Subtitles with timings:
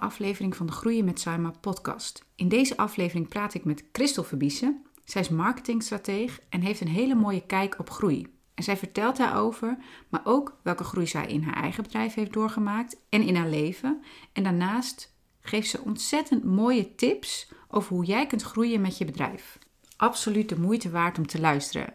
[0.00, 2.24] aflevering van de Groeien met Saima podcast.
[2.34, 4.86] In deze aflevering praat ik met Christel Verbiesen.
[5.04, 8.26] Zij is marketingstrateeg en heeft een hele mooie kijk op groei.
[8.54, 9.78] En zij vertelt daarover,
[10.08, 14.02] maar ook welke groei zij in haar eigen bedrijf heeft doorgemaakt en in haar leven.
[14.32, 19.58] En daarnaast geeft ze ontzettend mooie tips over hoe jij kunt groeien met je bedrijf.
[19.96, 21.94] Absoluut de moeite waard om te luisteren.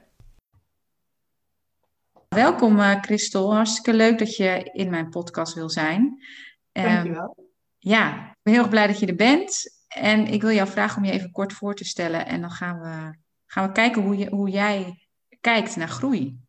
[2.30, 6.23] Welkom uh, Christel, hartstikke leuk dat je in mijn podcast wil zijn.
[6.72, 7.45] Dankjewel.
[7.88, 9.84] Ja, ik ben heel erg blij dat je er bent.
[9.88, 12.25] En ik wil jou vragen om je even kort voor te stellen.
[12.25, 15.08] En dan gaan we, gaan we kijken hoe, je, hoe jij
[15.41, 16.39] kijkt naar groei.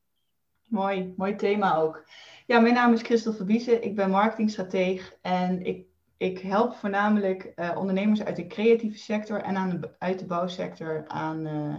[0.68, 2.04] Mooi, mooi thema ook.
[2.46, 3.84] Ja, mijn naam is Christel Verbiezen.
[3.84, 5.86] Ik ben marketingstrateeg en ik,
[6.16, 11.04] ik help voornamelijk uh, ondernemers uit de creatieve sector en aan de, uit de bouwsector
[11.06, 11.76] aan, uh,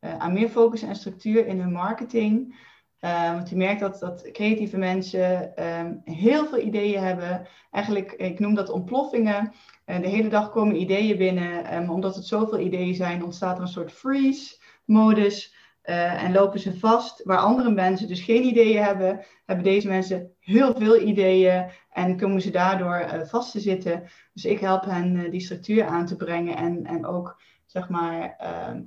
[0.00, 2.56] uh, aan meer focus en structuur in hun marketing.
[3.04, 7.46] Uh, want je merkt dat, dat creatieve mensen um, heel veel ideeën hebben.
[7.70, 9.52] Eigenlijk, ik noem dat ontploffingen.
[9.86, 11.74] Uh, de hele dag komen ideeën binnen.
[11.74, 15.54] Um, omdat het zoveel ideeën zijn, ontstaat er een soort freeze-modus.
[15.84, 17.24] Uh, en lopen ze vast.
[17.24, 21.64] Waar andere mensen dus geen ideeën hebben, hebben deze mensen heel veel ideeën.
[21.90, 24.02] En komen ze daardoor vast te zitten.
[24.32, 26.56] Dus ik help hen die structuur aan te brengen.
[26.56, 28.36] En, en ook zeg maar,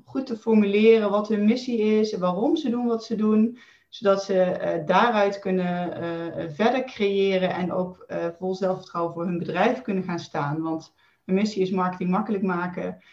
[0.05, 2.17] goed te formuleren wat hun missie is.
[2.17, 3.57] Waarom ze doen wat ze doen
[3.89, 8.05] zodat ze uh, daaruit kunnen uh, verder creëren en ook
[8.37, 10.61] vol zelfvertrouwen voor hun bedrijf kunnen gaan staan.
[10.61, 10.93] Want
[11.23, 13.03] mijn missie is marketing makkelijk maken.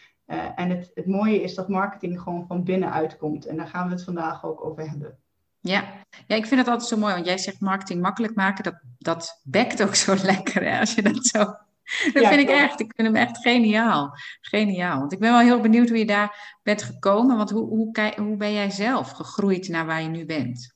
[0.55, 3.45] en het, het mooie is dat marketing gewoon van binnenuit komt.
[3.45, 5.17] En daar gaan we het vandaag ook over hebben.
[5.59, 5.83] Ja.
[6.27, 8.63] ja, ik vind het altijd zo mooi, want jij zegt marketing makkelijk maken.
[8.63, 11.55] Dat, dat bekt ook zo lekker, hè, als je dat zo
[12.13, 12.79] dat ja, vind ik echt.
[12.79, 14.11] Ik vind hem echt geniaal.
[14.41, 14.99] Geniaal.
[14.99, 17.37] Want ik ben wel heel benieuwd hoe je daar bent gekomen.
[17.37, 20.75] Want hoe, hoe, hoe ben jij zelf gegroeid naar waar je nu bent?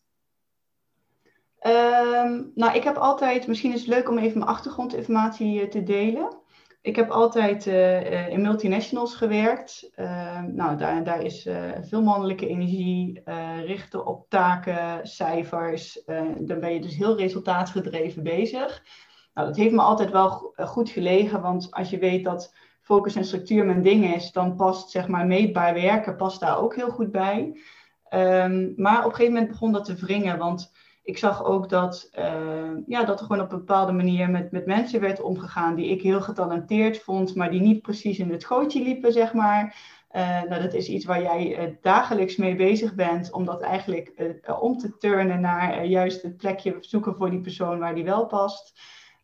[1.62, 6.38] Um, nou, ik heb altijd, misschien is het leuk om even mijn achtergrondinformatie te delen.
[6.82, 9.92] Ik heb altijd uh, in multinationals gewerkt.
[9.96, 13.22] Uh, nou, daar, daar is uh, veel mannelijke energie,
[13.66, 16.04] richten op taken, cijfers.
[16.40, 18.84] dan ben je dus heel resultaatgedreven bezig.
[19.40, 23.26] Nou, dat heeft me altijd wel goed gelegen, want als je weet dat focus en
[23.26, 27.12] structuur mijn ding is, dan past zeg maar meetbaar werken past daar ook heel goed
[27.12, 27.60] bij.
[28.14, 30.72] Um, maar op een gegeven moment begon dat te wringen, want
[31.04, 34.66] ik zag ook dat, uh, ja, dat er gewoon op een bepaalde manier met, met
[34.66, 38.84] mensen werd omgegaan die ik heel getalenteerd vond, maar die niet precies in het gootje
[38.84, 39.76] liepen, zeg maar.
[40.12, 44.14] Uh, nou, dat is iets waar jij dagelijks mee bezig bent, om dat eigenlijk
[44.60, 48.80] om te turnen naar juist het plekje zoeken voor die persoon waar die wel past.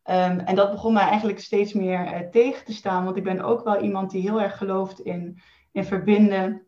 [0.09, 3.63] Um, en dat begon mij eigenlijk steeds meer tegen te staan, want ik ben ook
[3.63, 6.61] wel iemand die heel erg gelooft in, in verbinden.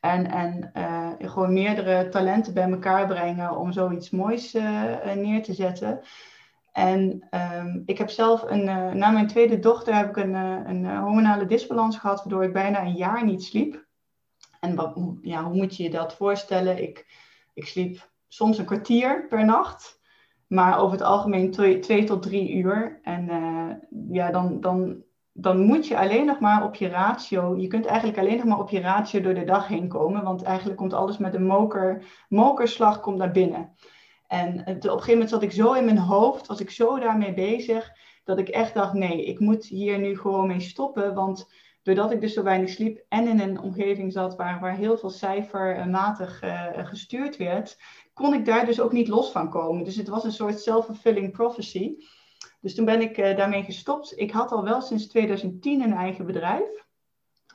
[0.00, 5.54] En, en uh, gewoon meerdere talenten bij elkaar brengen om zoiets moois uh, neer te
[5.54, 6.00] zetten.
[6.72, 7.28] En
[7.58, 8.64] um, ik heb zelf een,
[8.98, 12.96] na mijn tweede dochter heb ik een, een hormonale disbalans gehad, waardoor ik bijna een
[12.96, 13.86] jaar niet sliep.
[14.60, 16.82] En wat, ja, hoe moet je je dat voorstellen?
[16.82, 17.06] Ik,
[17.54, 19.97] ik sliep soms een kwartier per nacht,
[20.48, 21.50] maar over het algemeen
[21.80, 22.98] twee, tot drie uur.
[23.02, 23.28] En
[24.10, 25.02] ja, dan, dan
[25.40, 28.58] dan moet je alleen nog maar op je ratio, je kunt eigenlijk alleen nog maar
[28.58, 32.04] op je ratio door de dag heen komen, want eigenlijk komt alles met een moker,
[32.28, 33.74] mokerslag komt naar binnen.
[34.26, 37.34] En op een gegeven moment zat ik zo in mijn hoofd, was ik zo daarmee
[37.34, 37.92] bezig,
[38.24, 41.50] dat ik echt dacht, nee, ik moet hier nu gewoon mee stoppen, want
[41.82, 45.10] doordat ik dus zo weinig sliep en in een omgeving zat waar, waar heel veel
[45.10, 47.78] cijfermatig uh, gestuurd werd,
[48.18, 49.84] kon ik daar dus ook niet los van komen.
[49.84, 51.96] Dus het was een soort self-fulfilling prophecy.
[52.60, 54.12] Dus toen ben ik uh, daarmee gestopt.
[54.16, 56.86] Ik had al wel sinds 2010 een eigen bedrijf.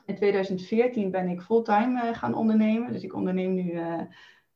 [0.06, 2.92] In 2014 ben ik fulltime uh, gaan ondernemen.
[2.92, 4.00] Dus ik onderneem nu, uh,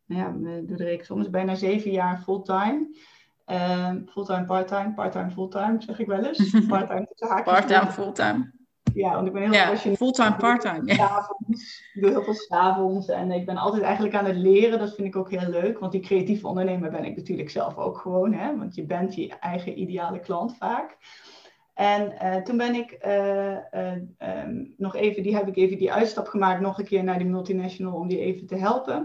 [0.04, 2.96] nou ja, doe de reeks soms bijna zeven jaar fulltime.
[4.06, 6.50] Fulltime, parttime, parttime, fulltime, zeg ik wel eens.
[6.68, 7.08] Parttime,
[7.44, 8.57] Parttime, fulltime.
[8.98, 10.94] Ja, want ik ben heel ja, fulltime, parttime.
[10.94, 11.36] Ja.
[11.92, 14.78] Ik doe heel veel s'avonds en ik ben altijd eigenlijk aan het leren.
[14.78, 17.98] Dat vind ik ook heel leuk, want die creatieve ondernemer ben ik natuurlijk zelf ook
[17.98, 18.32] gewoon.
[18.32, 18.56] Hè?
[18.56, 20.96] Want je bent je eigen ideale klant vaak.
[21.74, 23.92] En uh, toen ben ik uh, uh,
[24.44, 27.26] um, nog even, die heb ik even die uitstap gemaakt, nog een keer naar die
[27.26, 28.96] multinational om die even te helpen.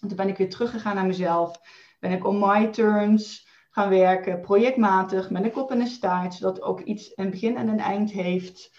[0.00, 1.60] En toen ben ik weer teruggegaan naar mezelf.
[2.00, 6.62] Ben ik on my terms gaan werken, projectmatig, met een kop en een staart, zodat
[6.62, 8.70] ook iets een begin en een eind heeft.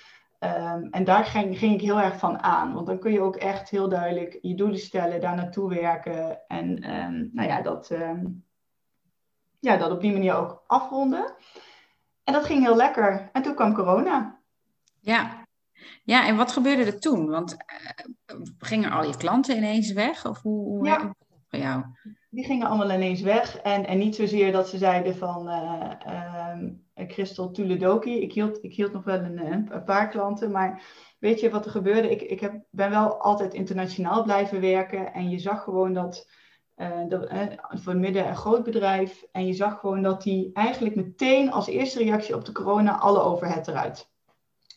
[0.43, 2.73] Um, en daar ging, ging, ik heel erg van aan.
[2.73, 6.47] Want dan kun je ook echt heel duidelijk je doelen stellen, daar naartoe werken.
[6.47, 8.45] En um, nou ja dat, um,
[9.59, 11.33] ja, dat op die manier ook afronden.
[12.23, 13.29] En dat ging heel lekker.
[13.33, 14.39] En toen kwam corona.
[14.99, 15.45] Ja,
[16.03, 17.29] ja en wat gebeurde er toen?
[17.29, 17.57] Want
[18.33, 20.25] uh, gingen al je klanten ineens weg?
[20.25, 21.15] Of hoe, hoe ja.
[21.47, 21.83] voor jou?
[22.31, 23.57] Die gingen allemaal ineens weg.
[23.57, 25.91] En, en niet zozeer dat ze zeiden van uh,
[27.07, 28.21] Christel Tuledoki.
[28.21, 30.51] Ik hield, ik hield nog wel een, een, paar klanten.
[30.51, 30.83] Maar
[31.19, 32.11] weet je wat er gebeurde?
[32.11, 35.13] Ik, ik heb, ben wel altijd internationaal blijven werken.
[35.13, 36.29] En je zag gewoon dat,
[36.77, 37.27] uh, dat
[37.69, 39.23] voor een midden- en groot bedrijf.
[39.31, 43.21] En je zag gewoon dat die eigenlijk meteen als eerste reactie op de corona alle
[43.21, 44.09] overhead eruit.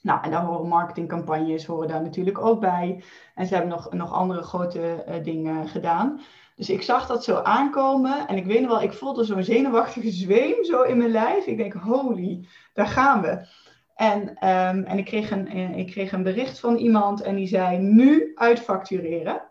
[0.03, 3.05] Nou, en daar horen marketingcampagnes horen daar natuurlijk ook bij.
[3.35, 6.21] En ze hebben nog, nog andere grote dingen gedaan.
[6.55, 10.11] Dus ik zag dat zo aankomen en ik weet nog wel, ik voelde zo'n zenuwachtige
[10.11, 11.47] zweem zo in mijn lijf.
[11.47, 13.47] Ik denk, holy, daar gaan we.
[13.95, 17.47] En, um, en ik, kreeg een, eh, ik kreeg een bericht van iemand en die
[17.47, 19.43] zei, nu uitfactureren.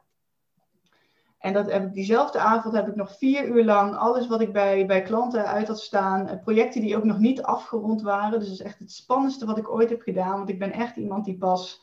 [1.37, 4.53] En dat heb ik, diezelfde avond heb ik nog vier uur lang alles wat ik
[4.53, 6.27] bij, bij klanten uit had staan.
[6.27, 8.39] Eh, projecten die ook nog niet afgerond waren.
[8.39, 10.37] Dus dat is echt het spannendste wat ik ooit heb gedaan.
[10.37, 11.81] Want ik ben echt iemand die pas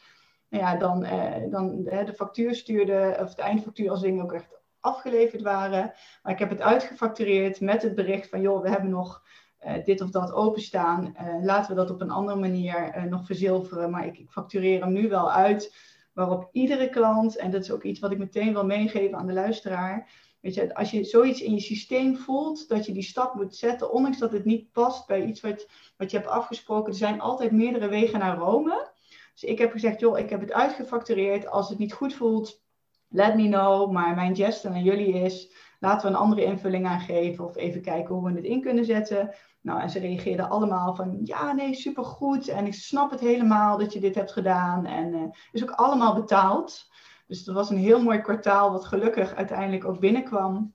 [0.49, 3.17] nou ja, dan, eh, dan de factuur stuurde.
[3.21, 5.93] Of de eindfactuur als dingen ook echt afgeleverd waren.
[6.23, 9.23] Maar ik heb het uitgefactureerd met het bericht van joh, we hebben nog
[9.67, 11.15] uh, dit of dat openstaan.
[11.21, 13.91] Uh, laten we dat op een andere manier uh, nog verzilveren.
[13.91, 15.75] Maar ik, ik, factureer hem nu wel uit.
[16.13, 19.33] Waarop iedere klant, en dat is ook iets wat ik meteen wil meegeven aan de
[19.33, 20.11] luisteraar.
[20.41, 23.93] Weet je, als je zoiets in je systeem voelt, dat je die stap moet zetten,
[23.93, 26.93] ondanks dat het niet past bij iets wat, wat je hebt afgesproken.
[26.93, 28.91] Er zijn altijd meerdere wegen naar Rome.
[29.33, 31.47] Dus ik heb gezegd, joh, ik heb het uitgefactureerd.
[31.47, 32.63] Als het niet goed voelt,
[33.11, 33.91] let me know.
[33.91, 38.15] Maar mijn geste aan jullie is, laten we een andere invulling aangeven of even kijken
[38.15, 39.35] hoe we het in kunnen zetten.
[39.61, 42.49] Nou, en ze reageerden allemaal van, ja, nee, supergoed.
[42.49, 44.87] En ik snap het helemaal dat je dit hebt gedaan.
[44.87, 45.23] En uh,
[45.53, 46.89] is ook allemaal betaald.
[47.27, 50.75] Dus dat was een heel mooi kwartaal, wat gelukkig uiteindelijk ook binnenkwam.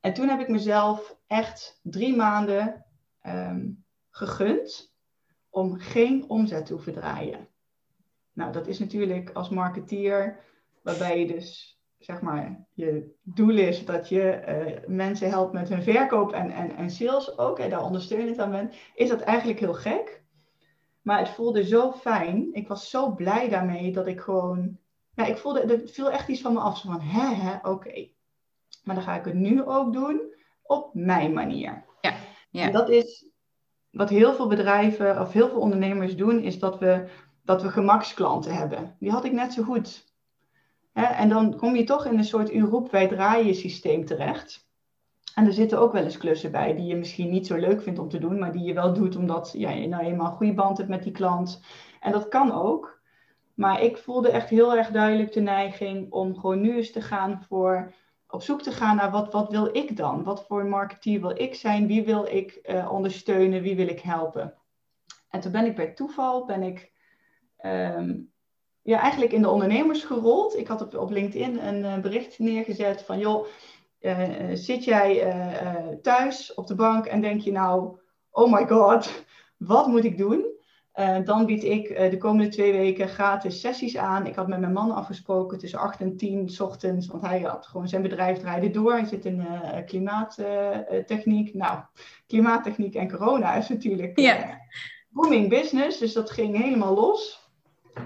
[0.00, 2.84] En toen heb ik mezelf echt drie maanden
[3.26, 4.94] um, gegund
[5.50, 7.48] om geen omzet te hoeven draaien.
[8.32, 10.40] Nou, dat is natuurlijk als marketeer
[10.82, 15.82] Waarbij je dus, zeg maar, je doel is dat je uh, mensen helpt met hun
[15.82, 19.74] verkoop en, en, en sales ook, en daar ondersteunend aan bent, is dat eigenlijk heel
[19.74, 20.22] gek.
[21.02, 22.48] Maar het voelde zo fijn.
[22.52, 24.78] Ik was zo blij daarmee dat ik gewoon.
[25.14, 26.78] Ja, ik voelde, er viel echt iets van me af.
[26.78, 27.68] Zo van, hè, hè, oké.
[27.68, 28.14] Okay.
[28.84, 31.84] Maar dan ga ik het nu ook doen op mijn manier.
[32.00, 32.14] Ja,
[32.50, 32.62] ja.
[32.62, 33.30] En dat is
[33.90, 37.08] wat heel veel bedrijven of heel veel ondernemers doen, is dat we,
[37.44, 38.96] dat we gemaksklanten hebben.
[38.98, 40.07] Die had ik net zo goed.
[41.06, 44.66] En dan kom je toch in een soort u roep wij draaien systeem terecht.
[45.34, 47.98] En er zitten ook wel eens klussen bij die je misschien niet zo leuk vindt
[47.98, 50.54] om te doen, maar die je wel doet omdat ja, je nou eenmaal een goede
[50.54, 51.62] band hebt met die klant.
[52.00, 53.00] En dat kan ook.
[53.54, 57.42] Maar ik voelde echt heel erg duidelijk de neiging om gewoon nu eens te gaan
[57.48, 57.94] voor
[58.28, 60.24] op zoek te gaan naar wat, wat wil ik dan?
[60.24, 61.86] Wat voor marketeer wil ik zijn?
[61.86, 63.62] Wie wil ik uh, ondersteunen?
[63.62, 64.54] Wie wil ik helpen?
[65.30, 66.92] En toen ben ik bij toeval ben ik
[67.64, 68.32] um,
[68.88, 70.56] ja, eigenlijk in de ondernemers gerold.
[70.56, 73.46] Ik had op, op LinkedIn een uh, bericht neergezet van joh,
[74.00, 74.18] uh,
[74.52, 75.32] zit jij
[76.02, 77.98] thuis op de bank en denk je nou,
[78.30, 79.24] oh my god,
[79.56, 80.56] wat moet ik doen?
[81.24, 84.26] dan bied ik de komende twee weken gratis sessies aan.
[84.26, 87.66] Ik had met mijn man afgesproken tussen 8 en 10 s ochtends, want hij had
[87.66, 88.92] gewoon zijn bedrijf draaide door.
[88.92, 89.46] Hij zit in
[89.86, 91.54] klimaattechniek.
[91.54, 91.78] nou,
[92.26, 94.50] klimaattechniek en corona is natuurlijk yeah.
[95.08, 97.47] booming business, dus dat ging helemaal los.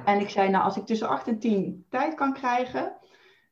[0.04, 2.96] En ik zei, nou, als ik tussen 8 en 10 tijd kan krijgen,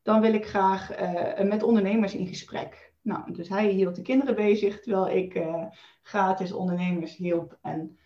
[0.03, 2.93] dan wil ik graag uh, met ondernemers in gesprek.
[3.03, 5.65] Nou, dus hij hield de kinderen bezig, terwijl ik uh,
[6.03, 7.59] gratis ondernemers hielp.
[7.63, 7.99] En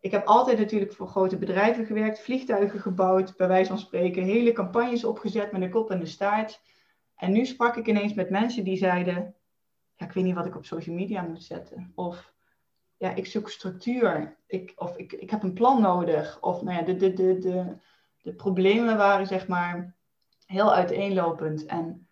[0.00, 4.52] ik heb altijd natuurlijk voor grote bedrijven gewerkt, vliegtuigen gebouwd, bij wijze van spreken, hele
[4.52, 6.62] campagnes opgezet met een kop en de staart.
[7.16, 9.34] En nu sprak ik ineens met mensen die zeiden,
[9.94, 11.92] ja, ik weet niet wat ik op social media moet zetten.
[11.94, 12.33] Of
[13.04, 14.36] ja, ik zoek structuur.
[14.46, 16.40] Ik, of ik, ik heb een plan nodig.
[16.40, 17.76] Of nou ja, de, de, de, de,
[18.22, 19.94] de problemen waren zeg maar
[20.46, 21.66] heel uiteenlopend.
[21.66, 22.08] En,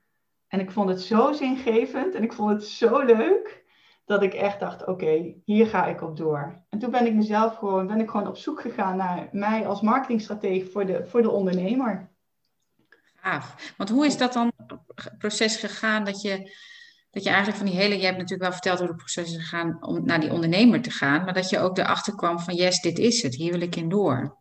[0.48, 3.64] en ik vond het zo zingevend en ik vond het zo leuk
[4.04, 6.62] dat ik echt dacht, oké, hier ga ik op door.
[6.68, 9.80] En toen ben ik mezelf gewoon, ben ik gewoon op zoek gegaan naar mij als
[9.80, 12.10] marketingstratege voor de, voor de ondernemer.
[13.14, 13.74] Gaaf.
[13.76, 14.52] Want hoe is dat dan
[15.18, 16.56] proces gegaan dat je
[17.12, 19.36] dat je eigenlijk van die hele, je hebt natuurlijk wel verteld hoe de proces is
[19.36, 22.80] gegaan om naar die ondernemer te gaan, maar dat je ook erachter kwam van yes,
[22.80, 24.36] dit is het, hier wil ik in door.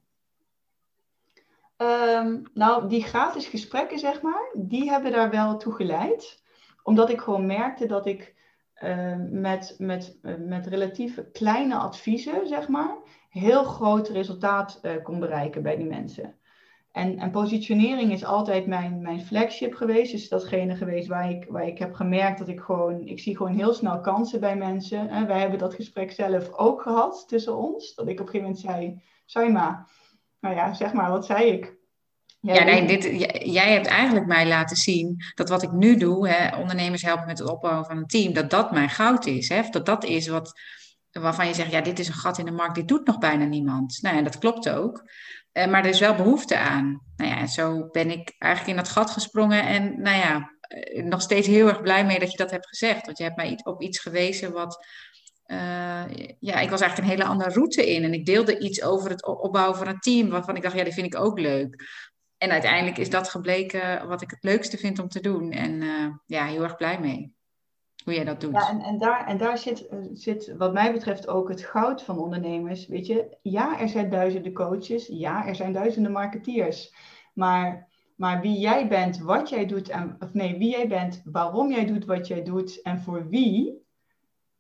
[1.78, 6.44] Um, nou, die gratis gesprekken, zeg maar, die hebben daar wel toe geleid.
[6.84, 8.36] Omdat ik gewoon merkte dat ik
[8.84, 12.98] uh, met, met, met relatief kleine adviezen, zeg maar,
[13.30, 16.36] heel groot resultaat uh, kon bereiken bij die mensen.
[16.92, 20.12] En, en, positionering is altijd mijn, mijn flagship geweest.
[20.12, 23.56] Dus datgene geweest waar ik, waar ik heb gemerkt dat ik gewoon, ik zie gewoon
[23.56, 25.10] heel snel kansen bij mensen.
[25.10, 27.96] En wij hebben dat gesprek zelf ook gehad tussen ons.
[27.96, 29.88] Dat ik op een gegeven moment zei, Saima,
[30.40, 31.80] nou ja, zeg maar, wat zei ik?
[32.42, 33.04] Ja, nee, dit,
[33.52, 37.40] jij hebt eigenlijk mij laten zien dat wat ik nu doe, hè, ondernemers helpen met
[37.40, 39.50] het opbouwen van een team, dat dat mijn goud is.
[39.50, 39.62] Hè?
[39.70, 40.60] Dat dat is wat,
[41.12, 43.46] waarvan je zegt, ja, dit is een gat in de markt, dit doet nog bijna
[43.46, 44.00] niemand.
[44.02, 45.04] Nou, en dat klopt ook.
[45.54, 47.02] Uh, maar er is wel behoefte aan.
[47.16, 51.22] Nou ja, zo ben ik eigenlijk in dat gat gesprongen en nou ja, eh, nog
[51.22, 53.06] steeds heel erg blij mee dat je dat hebt gezegd.
[53.06, 54.86] Want je hebt mij op iets gewezen wat,
[55.46, 56.04] uh,
[56.40, 58.04] ja, ik was eigenlijk een hele andere route in.
[58.04, 60.94] En ik deelde iets over het opbouwen van een team, waarvan ik dacht, ja, die
[60.94, 61.90] vind ik ook leuk.
[62.38, 65.52] En uiteindelijk is dat gebleken wat ik het leukste vind om te doen.
[65.52, 65.82] En
[66.26, 67.34] ja, heel erg blij mee
[68.04, 68.54] hoe jij dat doet.
[68.54, 72.04] Ja, en, en daar, en daar zit, eh, zit wat mij betreft ook het goud
[72.04, 72.88] van ondernemers.
[72.88, 75.08] Weet je, ja, er zijn duizenden coaches.
[75.08, 76.94] Ja, er zijn duizenden marketeers.
[77.34, 81.72] Maar, maar wie jij bent, wat jij doet, en, of nee, wie jij bent, waarom
[81.72, 83.86] jij doet wat jij doet en voor wie,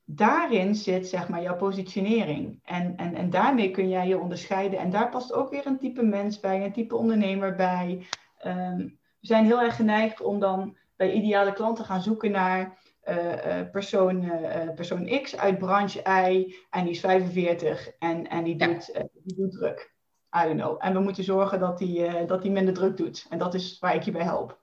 [0.06, 2.60] daarin zit zeg maar jouw positionering.
[2.64, 4.80] En, en, en daarmee kun jij je onderscheiden.
[4.80, 8.06] En daar past ook weer een type mens bij, een type ondernemer bij.
[8.46, 12.78] Um, we zijn heel erg geneigd om dan bij ideale klanten gaan zoeken naar
[13.10, 18.56] uh, persoon, uh, persoon X uit branche Y en die is 45 en, en die,
[18.56, 18.94] doet,
[19.24, 19.94] die doet druk.
[20.38, 20.76] I don't know.
[20.80, 23.26] En we moeten zorgen dat die, dat die minder druk doet.
[23.30, 24.60] En dat is waar ik je bij help.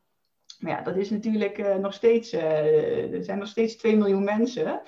[0.59, 4.83] Maar ja, dat is natuurlijk nog steeds, er zijn nog steeds 2 miljoen mensen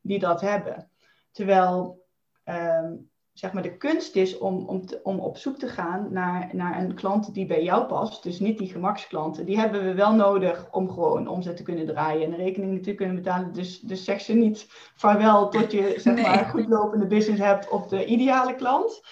[0.00, 0.90] die dat hebben.
[1.32, 2.06] Terwijl
[2.44, 2.94] ehm,
[3.38, 6.94] zeg maar de kunst is om, om, om op zoek te gaan naar, naar een
[6.94, 8.22] klant die bij jou past.
[8.22, 9.46] Dus niet die gemaksklanten.
[9.46, 12.94] Die hebben we wel nodig om gewoon omzet te kunnen draaien en de rekeningen te
[12.94, 13.52] kunnen betalen.
[13.52, 17.86] Dus, dus zeg ze niet vaarwel tot je zeg maar, goed lopende business hebt of
[17.86, 19.02] de ideale klant.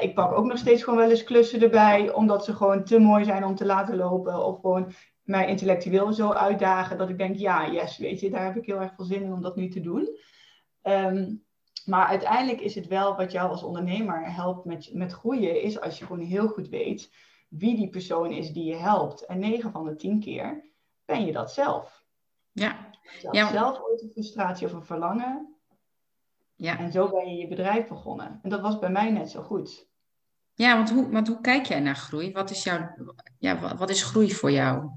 [0.00, 3.24] ik pak ook nog steeds gewoon wel eens klussen erbij, omdat ze gewoon te mooi
[3.24, 4.46] zijn om te laten lopen.
[4.46, 8.56] Of gewoon mij intellectueel zo uitdagen dat ik denk, ja, yes, weet je, daar heb
[8.56, 10.16] ik heel erg veel zin in om dat nu te doen.
[10.82, 11.24] Ehm,
[11.84, 15.98] maar uiteindelijk is het wel wat jou als ondernemer helpt met, met groeien, is als
[15.98, 17.10] je gewoon heel goed weet
[17.48, 19.26] wie die persoon is die je helpt.
[19.26, 20.70] En 9 van de 10 keer
[21.04, 22.04] ben je dat zelf.
[22.52, 22.90] Ja.
[23.30, 23.50] ja.
[23.50, 25.54] Zelf ooit een frustratie of een verlangen.
[26.54, 26.78] Ja.
[26.78, 28.38] En zo ben je je bedrijf begonnen.
[28.42, 29.90] En dat was bij mij net zo goed.
[30.54, 32.32] Ja, want hoe, want hoe kijk jij naar groei?
[32.32, 32.94] Wat is, jouw,
[33.38, 34.90] ja, wat is groei voor jou?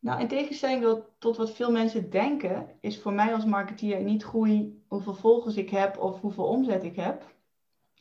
[0.00, 4.82] Nou, in tegenstelling tot wat veel mensen denken, is voor mij als marketeer niet groei
[4.88, 7.34] hoeveel volgers ik heb of hoeveel omzet ik heb.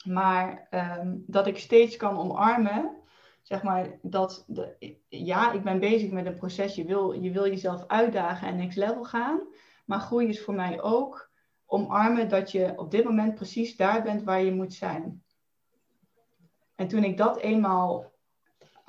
[0.03, 2.97] Maar ehm, dat ik steeds kan omarmen,
[3.41, 6.75] zeg maar, dat, de, ja, ik ben bezig met een proces.
[6.75, 9.39] Je wil, je wil jezelf uitdagen en next level gaan.
[9.85, 11.29] Maar groei is voor mij ook
[11.65, 15.23] omarmen dat je op dit moment precies daar bent waar je moet zijn.
[16.75, 18.11] En toen ik dat eenmaal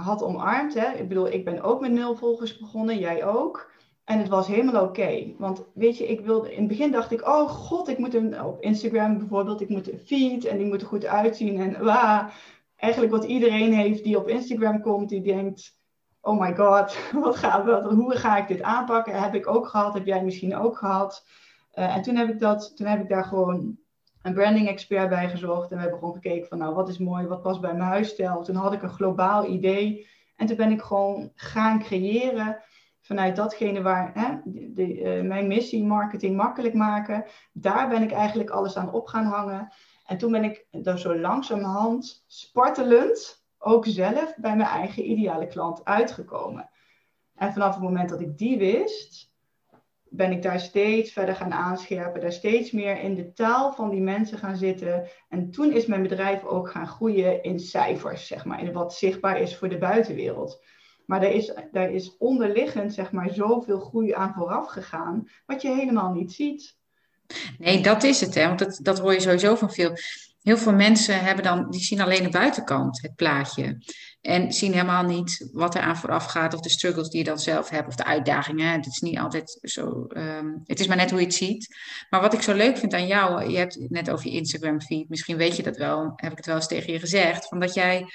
[0.01, 0.75] had omarmd.
[0.75, 0.93] Hè.
[0.93, 3.71] Ik bedoel, ik ben ook met nul volgers begonnen, jij ook.
[4.05, 5.35] En het was helemaal oké.
[5.39, 8.61] Want weet je, ik wilde, in het begin dacht ik, oh god, ik moet op
[8.61, 11.61] Instagram bijvoorbeeld, ik moet een feed en die moet er goed uitzien.
[11.61, 12.31] En waa,
[12.77, 15.79] eigenlijk wat iedereen heeft die op Instagram komt, die denkt,
[16.21, 19.23] oh my god, wat gaat, wat, hoe ga ik dit aanpakken?
[19.23, 21.27] Heb ik ook gehad, heb jij misschien ook gehad.
[21.75, 23.79] Uh, en toen heb ik dat, toen heb ik daar gewoon
[24.23, 25.71] een branding expert bij gezocht.
[25.71, 28.43] En we hebben gewoon gekeken van nou, wat is mooi, wat past bij mijn huisstijl.
[28.43, 30.09] Toen had ik een globaal idee.
[30.37, 32.63] En toen ben ik gewoon gaan creëren
[33.01, 37.25] vanuit datgene waar hè, de, uh, mijn missie, marketing makkelijk maken.
[37.53, 39.73] Daar ben ik eigenlijk alles aan op gaan hangen.
[40.07, 45.85] En toen ben ik er zo langzamerhand, spartelend, ook zelf bij mijn eigen ideale klant
[45.85, 46.71] uitgekomen.
[47.35, 49.30] En vanaf het moment dat ik die wist,
[50.11, 54.01] ben ik daar steeds verder gaan aanscherpen, daar steeds meer in de taal van die
[54.01, 55.09] mensen gaan zitten.
[55.29, 59.41] En toen is mijn bedrijf ook gaan groeien in cijfers, zeg maar, in wat zichtbaar
[59.41, 60.65] is voor de buitenwereld.
[61.07, 65.69] Maar daar is, daar is onderliggend, zeg maar, zoveel groei aan vooraf gegaan, wat je
[65.69, 66.79] helemaal niet ziet.
[67.59, 68.47] Nee, dat is het, hè?
[68.47, 69.93] want dat, dat hoor je sowieso van veel.
[70.43, 73.79] Heel veel mensen hebben dan, die zien alleen de buitenkant, het plaatje.
[74.21, 77.39] En zien helemaal niet wat er aan vooraf gaat, of de struggles die je dan
[77.39, 78.73] zelf hebt, of de uitdagingen.
[78.73, 80.07] Het is niet altijd zo.
[80.09, 81.77] Um, het is maar net hoe je het ziet.
[82.11, 84.81] Maar wat ik zo leuk vind aan jou, je hebt het net over je Instagram
[84.81, 87.61] feed, misschien weet je dat wel, heb ik het wel eens tegen je gezegd, van
[87.61, 88.07] dat jij.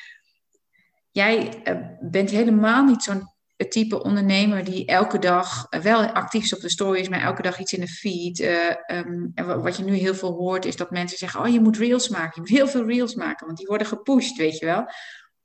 [1.12, 6.62] Jij uh, bent helemaal niet zo'n type ondernemer die elke dag wel actief is op
[6.62, 8.40] de stories, maar elke dag iets in de feed.
[8.40, 11.60] Uh, um, en wat je nu heel veel hoort, is dat mensen zeggen: Oh, je
[11.60, 12.32] moet reels maken.
[12.34, 14.86] Je moet heel veel reels maken, want die worden gepusht, weet je wel.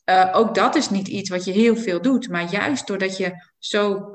[0.05, 3.33] Uh, ook dat is niet iets wat je heel veel doet, maar juist doordat je
[3.59, 4.15] zo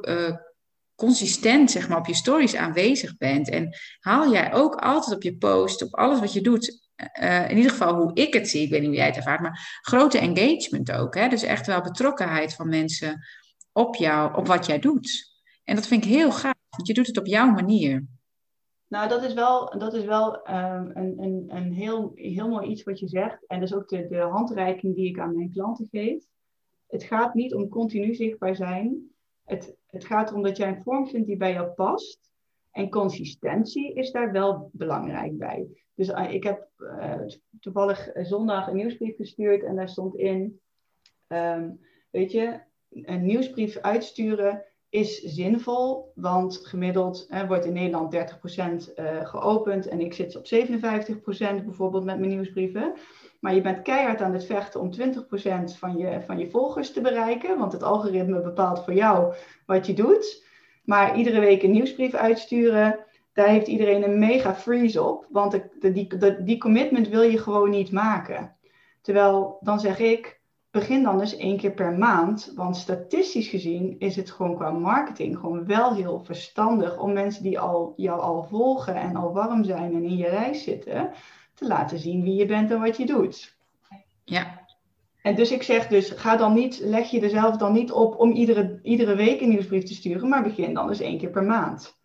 [0.96, 5.38] consistent zeg maar, op je stories aanwezig bent en haal jij ook altijd op je
[5.38, 6.86] post, op alles wat je doet,
[7.50, 9.80] in ieder geval hoe ik het zie, ik weet niet hoe jij het ervaart, maar
[9.82, 11.16] grote engagement ook.
[11.16, 11.28] Hè?
[11.28, 13.25] Dus echt wel betrokkenheid van mensen
[13.75, 15.34] op jou, op wat jij doet.
[15.63, 18.05] En dat vind ik heel gaaf, want je doet het op jouw manier.
[18.88, 22.84] Nou, dat is wel, dat is wel um, een, een, een heel, heel mooi iets
[22.84, 23.46] wat je zegt.
[23.48, 26.24] En dat is ook de, de handreiking die ik aan mijn klanten geef.
[26.88, 29.10] het gaat niet om continu zichtbaar zijn.
[29.44, 32.20] Het, het gaat erom dat jij een vorm vindt die bij jou past.
[32.72, 35.67] En consistentie is daar wel belangrijk bij.
[35.96, 37.22] Dus uh, ik heb uh,
[37.60, 40.60] toevallig zondag een nieuwsbrief gestuurd en daar stond in,
[41.27, 41.79] um,
[42.10, 42.60] weet je,
[43.04, 48.20] een nieuwsbrief uitsturen is zinvol, want gemiddeld wordt in Nederland 30%
[48.96, 50.48] uh, geopend en ik zit op 57%
[51.38, 52.94] bijvoorbeeld met mijn nieuwsbrieven.
[53.40, 57.02] Maar je bent keihard aan het vechten om 20% van je, van je volgers te
[57.02, 59.34] bereiken, want het algoritme bepaalt voor jou
[59.66, 60.44] wat je doet.
[60.84, 63.00] Maar iedere week een nieuwsbrief uitsturen,
[63.34, 66.08] daar heeft iedereen een mega freeze op, want die,
[66.44, 68.56] die commitment wil je gewoon niet maken.
[69.02, 70.40] Terwijl dan zeg ik,
[70.75, 72.51] begin dan dus één keer per maand.
[72.55, 77.60] Want statistisch gezien is het gewoon qua marketing gewoon wel heel verstandig om mensen die
[77.60, 81.12] al, jou al volgen en al warm zijn en in je reis zitten,
[81.53, 83.58] te laten zien wie je bent en wat je doet.
[84.24, 84.65] Ja.
[85.22, 88.20] En dus ik zeg dus, ga dan niet, leg je er zelf dan niet op
[88.20, 91.44] om iedere, iedere week een nieuwsbrief te sturen, maar begin dan dus één keer per
[91.44, 92.00] maand.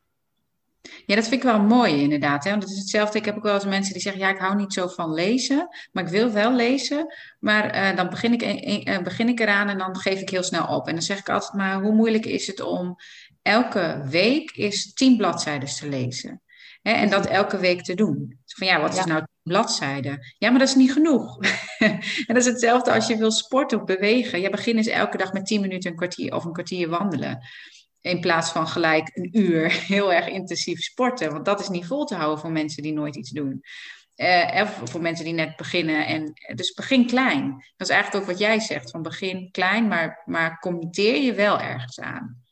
[1.07, 2.45] Ja, dat vind ik wel mooi inderdaad.
[2.45, 2.51] Hè?
[2.51, 3.19] Want het is hetzelfde.
[3.19, 5.69] Ik heb ook wel eens mensen die zeggen: Ja, ik hou niet zo van lezen,
[5.93, 7.15] maar ik wil wel lezen.
[7.39, 10.67] Maar uh, dan begin ik, uh, begin ik eraan en dan geef ik heel snel
[10.67, 10.87] op.
[10.87, 12.97] En dan zeg ik altijd: Maar hoe moeilijk is het om
[13.43, 16.43] elke week is tien bladzijden te lezen?
[16.83, 16.93] Hè?
[16.93, 18.39] En dat elke week te doen.
[18.47, 20.19] Van ja, wat is nou tien bladzijden?
[20.39, 21.39] Ja, maar dat is niet genoeg.
[21.79, 24.41] en dat is hetzelfde als je wil sporten of bewegen.
[24.41, 27.39] Ja, begin eens elke dag met tien minuten een kwartier of een kwartier wandelen.
[28.01, 31.33] In plaats van gelijk een uur heel erg intensief sporten.
[31.33, 33.63] Want dat is niet vol te houden voor mensen die nooit iets doen.
[34.17, 36.07] Uh, voor mensen die net beginnen.
[36.07, 37.51] En, dus begin klein.
[37.77, 38.91] Dat is eigenlijk ook wat jij zegt.
[38.91, 42.43] Van begin klein, maar, maar committeer je wel ergens aan.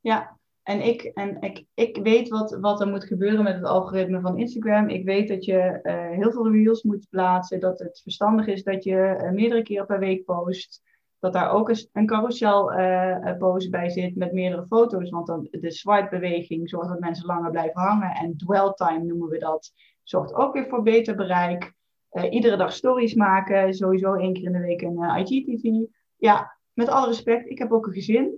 [0.00, 4.20] Ja, en ik, en ik, ik weet wat, wat er moet gebeuren met het algoritme
[4.20, 4.88] van Instagram.
[4.88, 7.60] Ik weet dat je uh, heel veel reels moet plaatsen.
[7.60, 10.82] Dat het verstandig is dat je meerdere keren per week post
[11.22, 15.10] dat daar ook een carousel uh, pose bij zit met meerdere foto's.
[15.10, 18.10] Want dan de swipe-beweging zorgt dat mensen langer blijven hangen.
[18.10, 19.72] En dwell time noemen we dat.
[20.02, 21.74] Zorgt ook weer voor beter bereik.
[22.12, 23.74] Uh, iedere dag stories maken.
[23.74, 25.86] Sowieso één keer in de week een uh, IGTV.
[26.16, 27.50] Ja, met alle respect.
[27.50, 28.34] Ik heb ook een gezin.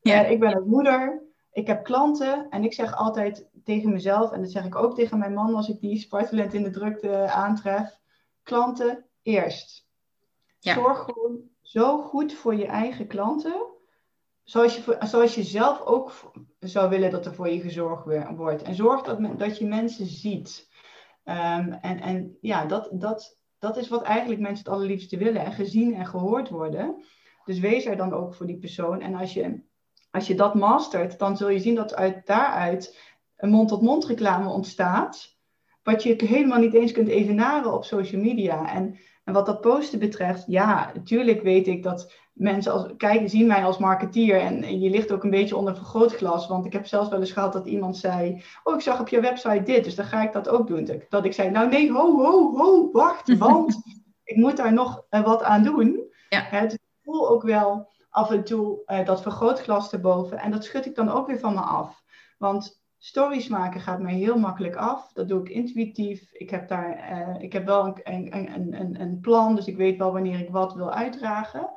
[0.00, 0.24] Ja.
[0.24, 1.22] ik ben ook moeder.
[1.52, 2.46] Ik heb klanten.
[2.50, 4.32] En ik zeg altijd tegen mezelf.
[4.32, 7.30] En dat zeg ik ook tegen mijn man als ik die spartelend in de drukte
[7.30, 7.98] aantref.
[8.42, 9.86] Klanten eerst.
[10.58, 10.74] Ja.
[10.74, 13.66] Zorg gewoon zo goed voor je eigen klanten.
[14.42, 18.04] Zoals je, zoals je zelf ook zou willen dat er voor je gezorgd
[18.36, 18.62] wordt.
[18.62, 20.68] En zorg dat, dat je mensen ziet.
[21.24, 25.44] Um, en, en ja, dat, dat, dat is wat eigenlijk mensen het allerliefste willen.
[25.44, 27.04] En gezien en gehoord worden.
[27.44, 29.00] Dus wees er dan ook voor die persoon.
[29.00, 29.62] En als je,
[30.10, 32.98] als je dat mastert, dan zul je zien dat uit daaruit
[33.36, 35.36] een mond-tot-mond reclame ontstaat.
[35.82, 38.74] Wat je helemaal niet eens kunt evenaren op social media.
[38.74, 38.98] En
[39.28, 43.64] en wat dat posten betreft, ja, natuurlijk weet ik dat mensen als, kijken, zien mij
[43.64, 44.40] als marketeer.
[44.40, 46.46] En, je ligt ook een beetje onder vergrootglas.
[46.46, 49.20] Want ik heb zelfs wel eens gehad dat iemand zei: Oh, ik zag op je
[49.20, 51.02] website dit, dus dan ga ik dat ook doen.
[51.08, 53.80] Dat ik zei: Nou, nee, ho, ho, ho, wacht, want
[54.24, 56.12] ik moet daar nog uh, wat aan doen.
[56.28, 56.42] Ja.
[56.42, 60.38] Het ik voel ook wel af en toe uh, dat vergrootglas erboven.
[60.38, 62.02] En dat schud ik dan ook weer van me af.
[62.38, 65.12] Want Stories maken gaat mij heel makkelijk af.
[65.12, 66.32] Dat doe ik intuïtief.
[66.32, 69.98] Ik heb, daar, uh, ik heb wel een, een, een, een, plan, dus ik weet
[69.98, 71.70] wel wanneer ik wat wil uitdragen.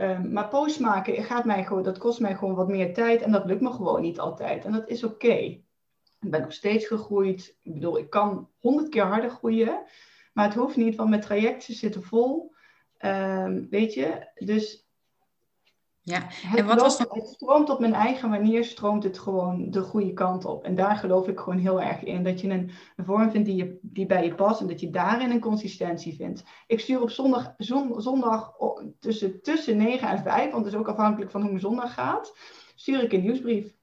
[0.00, 3.32] Um, maar posts maken gaat mij gewoon, dat kost mij gewoon wat meer tijd en
[3.32, 4.64] dat lukt me gewoon niet altijd.
[4.64, 5.34] En dat is oké.
[6.20, 7.56] Ik ben nog steeds gegroeid.
[7.62, 9.84] Ik bedoel, ik kan honderd keer harder groeien.
[10.32, 12.54] Maar het hoeft niet, want mijn trajecten zitten vol.
[13.00, 14.85] Um, weet je, dus
[16.08, 20.12] ja, en wat was Het stroomt op mijn eigen manier, stroomt het gewoon de goede
[20.12, 20.64] kant op.
[20.64, 22.22] En daar geloof ik gewoon heel erg in.
[22.22, 24.90] Dat je een, een vorm vindt die, je, die bij je past en dat je
[24.90, 26.44] daarin een consistentie vindt.
[26.66, 28.52] Ik stuur op zondag, zon, zondag
[28.98, 32.36] tussen, tussen 9 en 5, want het is ook afhankelijk van hoe mijn zondag gaat,
[32.74, 33.74] stuur ik een nieuwsbrief.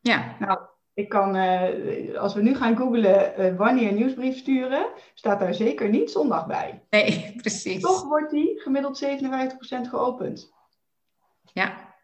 [0.00, 0.36] Ja.
[0.38, 0.58] Nou,
[0.94, 5.54] ik kan, uh, als we nu gaan googlen uh, wanneer een nieuwsbrief sturen, staat daar
[5.54, 6.82] zeker niet zondag bij.
[6.90, 7.82] Nee, precies.
[7.82, 9.08] Toch wordt die gemiddeld 57%
[9.88, 10.56] geopend.
[11.52, 11.94] Ja.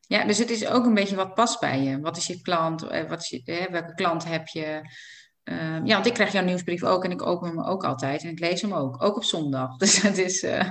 [0.00, 2.00] ja, dus het is ook een beetje wat past bij je.
[2.00, 2.82] Wat is je klant?
[2.82, 4.80] Eh, wat is je, welke klant heb je?
[5.44, 8.22] Uh, ja, want ik krijg jouw nieuwsbrief ook en ik open hem ook altijd.
[8.22, 9.76] En ik lees hem ook, ook op zondag.
[9.76, 10.42] Dus het is...
[10.42, 10.70] Uh...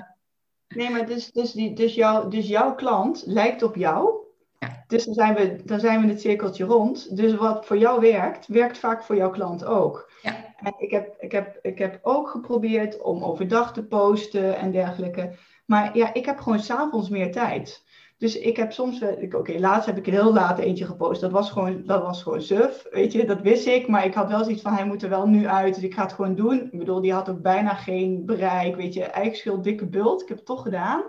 [0.67, 4.13] Nee, maar dus, dus, die, dus, jou, dus jouw klant lijkt op jou.
[4.59, 4.83] Ja.
[4.87, 7.17] Dus dan zijn, we, dan zijn we het cirkeltje rond.
[7.17, 10.11] Dus wat voor jou werkt, werkt vaak voor jouw klant ook.
[10.21, 10.53] Ja.
[10.57, 15.35] En ik heb, ik, heb, ik heb ook geprobeerd om overdag te posten en dergelijke.
[15.65, 17.83] Maar ja, ik heb gewoon s'avonds meer tijd.
[18.19, 19.01] Dus ik heb soms,
[19.31, 21.21] oké, laatst heb ik een heel laat eentje gepost.
[21.21, 23.87] Dat was gewoon, dat was gewoon suf, weet je, dat wist ik.
[23.87, 26.01] Maar ik had wel zoiets van, hij moet er wel nu uit, dus ik ga
[26.01, 26.69] het gewoon doen.
[26.71, 30.21] Ik bedoel, die had ook bijna geen bereik, weet je, eigenlijk veel dikke bult.
[30.21, 31.03] Ik heb het toch gedaan.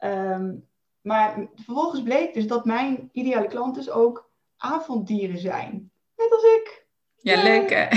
[0.00, 0.66] Um,
[1.02, 5.90] Maar vervolgens bleek dus dat mijn ideale klanten dus ook avonddieren zijn.
[6.16, 6.86] Net als ik.
[7.16, 7.88] Ja, leuk hè?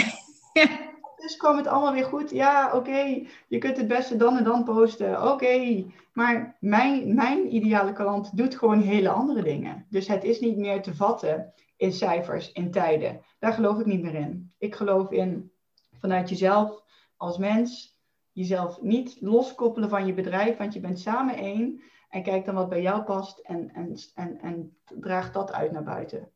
[1.21, 2.29] dus kwam het allemaal weer goed.
[2.29, 5.31] Ja, oké, je kunt het beste dan en dan posten.
[5.31, 9.85] Oké, maar mijn, mijn ideale klant doet gewoon hele andere dingen.
[9.89, 13.21] Dus het is niet meer te vatten in cijfers, in tijden.
[13.39, 14.53] Daar geloof ik niet meer in.
[14.57, 15.51] Ik geloof in
[15.99, 16.83] vanuit jezelf
[17.17, 17.99] als mens,
[18.31, 21.81] jezelf niet loskoppelen van je bedrijf, want je bent samen één.
[22.09, 25.83] En kijk dan wat bij jou past en, en, en, en draag dat uit naar
[25.83, 26.31] buiten.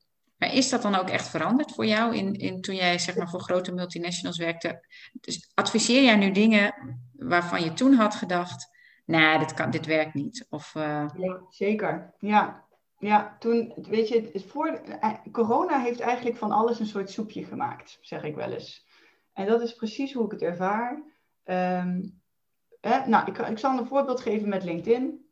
[0.52, 3.40] Is dat dan ook echt veranderd voor jou in, in, toen jij zeg maar, voor
[3.40, 4.88] grote multinationals werkte?
[5.14, 6.74] Dus adviseer jij nu dingen
[7.12, 8.70] waarvan je toen had gedacht,
[9.06, 10.46] nee, dit, kan, dit werkt niet?
[10.50, 12.64] Of, ja, zeker, ja.
[13.00, 17.98] Ja, toen, weet je, voor, eh, corona heeft eigenlijk van alles een soort soepje gemaakt,
[18.02, 18.86] zeg ik wel eens.
[19.34, 21.04] En dat is precies hoe ik het ervaar.
[21.44, 22.22] Um,
[22.82, 25.26] nou, ik, ik zal een voorbeeld geven met LinkedIn.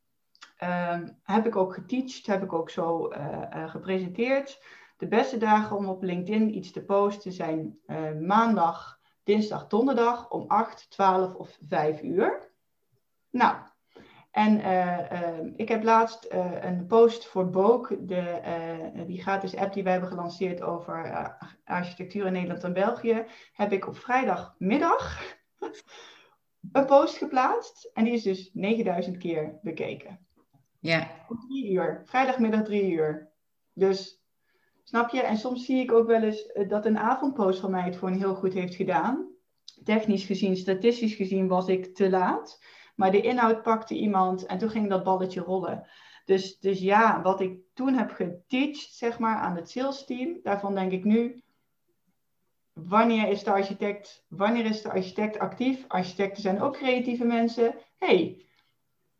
[0.64, 4.64] Um, heb ik ook geteacht, heb ik ook zo uh, gepresenteerd.
[5.04, 10.46] De beste dagen om op LinkedIn iets te posten zijn uh, maandag, dinsdag, donderdag om
[10.48, 12.52] 8, 12 of 5 uur.
[13.30, 13.56] Nou,
[14.32, 19.84] en uh, ik heb laatst uh, een post voor Book, de, die gratis app die
[19.84, 25.22] wij hebben gelanceerd over architectuur in Nederland en België, heb ik op vrijdagmiddag
[26.72, 27.90] een post geplaatst.
[27.94, 30.28] En die is dus 9000 keer bekeken.
[30.80, 31.08] Ja.
[31.30, 32.02] Om drie uur.
[32.06, 33.32] Vrijdagmiddag drie uur.
[33.74, 34.23] Dus
[34.84, 35.22] Snap je?
[35.22, 38.08] En soms zie ik ook wel eens eh, dat een avondpost van mij het voor
[38.08, 39.28] een heel goed heeft gedaan.
[39.84, 42.64] Technisch gezien, statistisch gezien was ik te laat.
[42.96, 45.88] Maar de inhoud pakte iemand en toen ging dat balletje rollen.
[46.26, 50.76] Dus, dus ja, wat ik toen heb geteacht, zeg maar, aan het sales team, daarvan
[50.76, 51.44] denk ik nu,
[52.74, 55.86] wanneer is de architect, wanneer is de architect actief?
[55.88, 57.76] Architecten zijn ook creatieve mensen.
[57.98, 58.46] hey,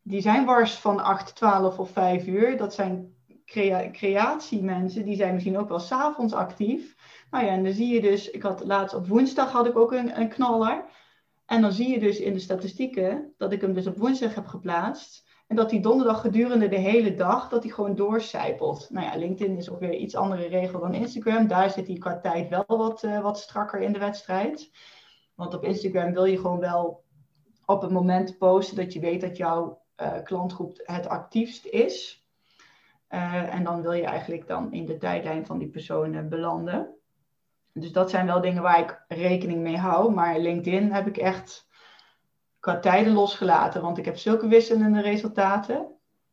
[0.02, 2.58] die zijn wars van 8, 12 of 5 uur.
[2.58, 3.13] Dat zijn
[3.46, 6.96] crea creatiemensen, die zijn misschien ook wel s'avonds actief.
[7.32, 9.92] Nou ja, en dan zie je dus, ik had laatst op woensdag had ik ook
[9.92, 10.86] een, een knaller.
[11.46, 14.48] En dan zie je dus in de statistieken dat ik hem dus op woensdag heb
[14.48, 15.32] geplaatst.
[15.48, 18.88] En dat die donderdag gedurende de hele dag, dat hij gewoon doorcijpelt.
[18.90, 21.48] Nou ja, LinkedIn is ook weer iets andere regel dan Instagram.
[21.48, 24.72] Daar zit hij qua tijd wel wat, uh, wat strakker in de wedstrijd.
[25.36, 27.04] Want op Instagram wil je gewoon wel
[27.66, 32.23] op het moment posten dat je weet dat jouw uh, klantgroep het actiefst is.
[33.14, 36.96] Uh, en dan wil je eigenlijk dan in de tijdlijn van die personen belanden.
[37.74, 40.14] Dus dat zijn wel dingen waar ik rekening mee hou.
[40.14, 41.68] Maar LinkedIn heb ik echt
[42.60, 43.82] qua tijden losgelaten.
[43.82, 45.86] Want ik heb zulke wisselende resultaten.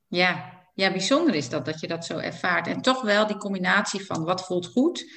[0.06, 2.66] Ja, ja, bijzonder is dat, dat je dat zo ervaart.
[2.66, 5.12] En toch wel die combinatie van wat voelt goed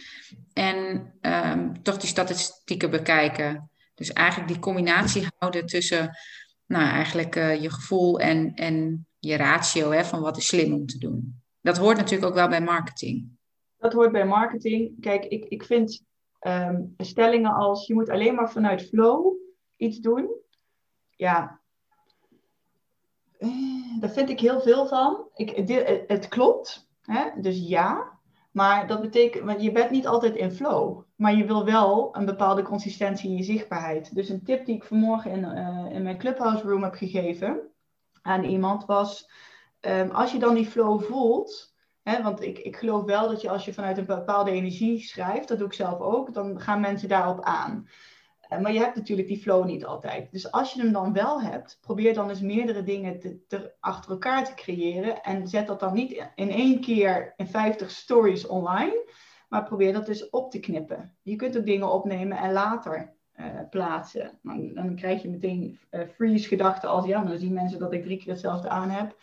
[0.53, 3.69] en um, toch die statistieken bekijken.
[3.95, 6.17] Dus eigenlijk die combinatie houden tussen
[6.65, 10.85] nou, eigenlijk uh, je gevoel en, en je ratio hè, van wat is slim om
[10.85, 11.42] te doen.
[11.63, 13.37] Dat hoort natuurlijk ook wel bij marketing.
[13.77, 15.01] Dat hoort bij marketing.
[15.01, 16.03] Kijk, ik, ik vind
[16.47, 19.35] um, stellingen als je moet alleen maar vanuit flow
[19.75, 20.29] iets doen.
[21.09, 21.61] Ja,
[23.37, 25.27] eh, daar vind ik heel veel van.
[25.33, 27.41] Ik, dit, het klopt, hè?
[27.41, 28.11] dus ja.
[28.51, 31.03] Maar dat betekent, want je bent niet altijd in flow.
[31.15, 34.15] Maar je wil wel een bepaalde consistentie in je zichtbaarheid.
[34.15, 37.71] Dus een tip die ik vanmorgen in, uh, in mijn Clubhouse Room heb gegeven
[38.21, 39.29] aan iemand was
[39.85, 43.49] um, als je dan die flow voelt, hè, want ik, ik geloof wel dat je
[43.49, 47.09] als je vanuit een bepaalde energie schrijft, dat doe ik zelf ook, dan gaan mensen
[47.09, 47.87] daarop aan.
[48.49, 50.31] Uh, maar je hebt natuurlijk die flow niet altijd.
[50.31, 54.11] Dus als je hem dan wel hebt, probeer dan eens meerdere dingen te, te, achter
[54.11, 55.21] elkaar te creëren.
[55.21, 59.11] En zet dat dan niet in één keer in 50 stories online,
[59.49, 61.15] maar probeer dat dus op te knippen.
[61.21, 64.39] Je kunt ook dingen opnemen en later uh, plaatsen.
[64.41, 68.03] Dan, dan, krijg je meteen uh, freeze gedachten als ja, dan zien mensen dat ik
[68.03, 69.15] drie keer hetzelfde aan heb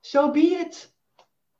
[0.00, 0.94] so be it.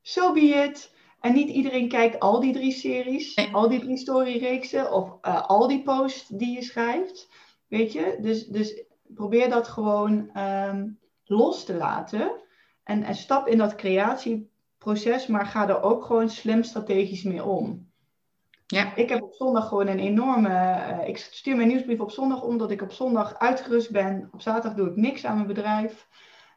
[0.02, 0.94] So be it.
[1.20, 5.68] En niet iedereen kijkt al die drie series, al die drie storyreeksen of uh, al
[5.68, 7.28] die posts die je schrijft.
[7.68, 8.18] Weet je?
[8.20, 12.40] Dus, dus probeer dat gewoon um, los te laten.
[12.84, 17.88] En, en stap in dat creatieproces, maar ga er ook gewoon slim strategisch mee om.
[18.66, 18.96] Ja.
[18.96, 20.48] Ik heb op zondag gewoon een enorme.
[20.48, 24.28] Uh, ik stuur mijn nieuwsbrief op zondag omdat ik op zondag uitgerust ben.
[24.32, 26.08] Op zaterdag doe ik niks aan mijn bedrijf.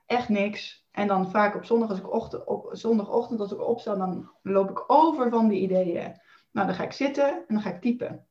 [0.06, 0.88] Echt niks.
[0.92, 4.70] En dan vaak op zondag, als ik ochtend, op zondagochtend als ik opsta, dan loop
[4.70, 6.22] ik over van die ideeën.
[6.52, 8.28] Nou, dan ga ik zitten en dan ga ik typen.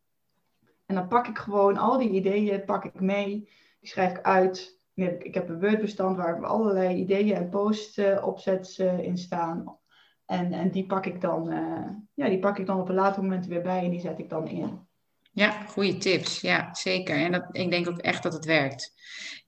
[0.87, 3.49] En dan pak ik gewoon al die ideeën, pak ik mee,
[3.81, 4.81] die schrijf ik uit.
[4.95, 9.79] Ik heb een Word-bestand waar allerlei ideeën en posts uh, opzets uh, in staan.
[10.27, 13.23] En, en die, pak ik dan, uh, ja, die pak ik dan op een later
[13.23, 14.87] moment weer bij en die zet ik dan in.
[15.35, 16.41] Ja, goede tips.
[16.41, 17.17] Ja, zeker.
[17.17, 18.93] En dat, ik denk ook echt dat het werkt.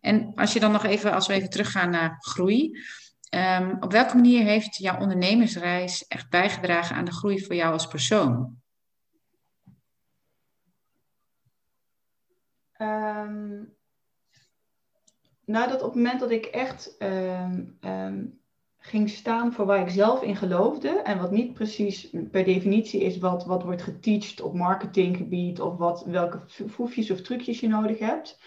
[0.00, 2.78] En als je dan nog even, als we even teruggaan naar groei.
[3.28, 7.86] Ehm, op welke manier heeft jouw ondernemersreis echt bijgedragen aan de groei voor jou als
[7.86, 8.62] persoon?
[12.78, 13.76] Um,
[15.44, 18.26] nou, dat op het moment dat ik echt ehm,
[18.86, 23.18] ging staan voor waar ik zelf in geloofde en wat niet precies per definitie is
[23.18, 28.38] wat, wat wordt geteacht op marketinggebied of wat, welke foefjes of trucjes je nodig hebt,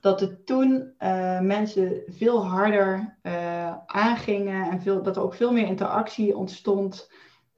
[0.00, 5.52] dat het toen uh, mensen veel harder uh, aangingen en veel, dat er ook veel
[5.52, 7.10] meer interactie ontstond.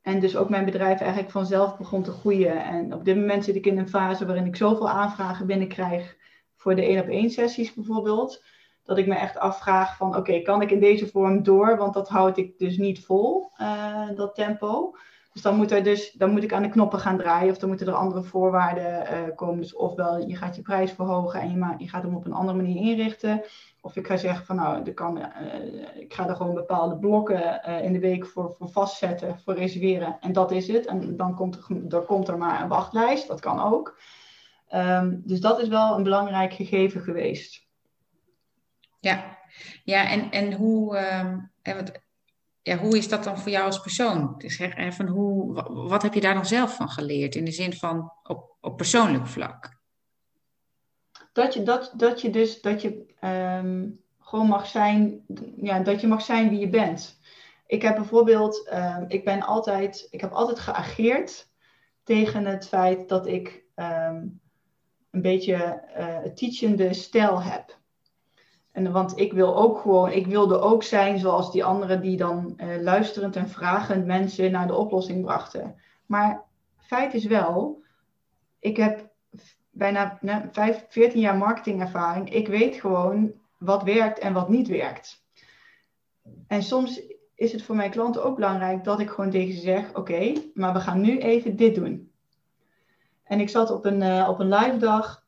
[0.03, 2.65] En dus ook mijn bedrijf eigenlijk vanzelf begon te groeien.
[2.65, 6.17] En op dit moment zit ik in een fase waarin ik zoveel aanvragen binnenkrijg
[6.55, 8.43] voor de één op één sessies bijvoorbeeld
[8.87, 11.77] dat ik me echt afvraag van oké, kan ik in deze vorm door?
[11.77, 14.97] Want dat houd ik dus niet vol, uh, dat tempo.
[15.33, 17.69] Dus dan moet, er dus dan moet ik aan de knoppen gaan draaien of dan
[17.69, 19.61] moeten er andere voorwaarden uh, komen.
[19.61, 22.57] Dus ofwel je gaat je prijs verhogen en je, je gaat hem op een andere
[22.57, 23.43] manier inrichten.
[23.81, 25.25] Of ik ga zeggen van nou, kan, uh,
[25.95, 30.17] ik ga er gewoon bepaalde blokken in de week voor, voor vastzetten, voor reserveren.
[30.21, 30.87] En dat is het.
[30.87, 33.99] En dan komt er, er, komt er maar een wachtlijst, dat kan ook.
[34.75, 37.66] Um, dus dat is wel een belangrijk gegeven geweest.
[39.07, 39.39] Ja,
[39.85, 41.93] ja en, en hoe, uh, wat,
[42.63, 44.35] ja, hoe is dat dan voor jou als persoon?
[44.39, 44.59] Dus
[44.99, 48.77] hoe, wat heb je daar dan zelf van geleerd in de zin van op, op
[48.77, 49.79] persoonlijk vlak?
[51.33, 53.15] Dat je, dat, dat je dus dat je
[53.61, 55.25] um, gewoon mag zijn,
[55.57, 57.21] ja, dat je mag zijn wie je bent.
[57.67, 61.49] Ik heb bijvoorbeeld, um, ik ben altijd, ik heb altijd geageerd
[62.03, 63.65] tegen het feit dat ik
[65.11, 67.79] een beetje uh, teachende stijl heb.
[68.77, 72.55] En, want ik wil ook gewoon, ik wilde ook zijn zoals die anderen die dan
[72.57, 75.77] uh, luisterend en vragend mensen naar de oplossing brachten.
[76.07, 76.43] Maar
[76.77, 77.83] feit is wel,
[78.59, 79.09] ik heb
[79.71, 82.35] bijna ne, 5, 14 jaar marketingervaring.
[82.35, 85.25] Ik weet gewoon wat werkt en wat niet werkt.
[86.47, 87.03] En soms
[87.35, 90.73] is het voor mijn klanten ook belangrijk dat ik gewoon tegen ze zeg: Oké, maar
[90.73, 92.11] we gaan nu even dit doen.
[93.23, 95.26] En ik zat op een, uh, op een live dag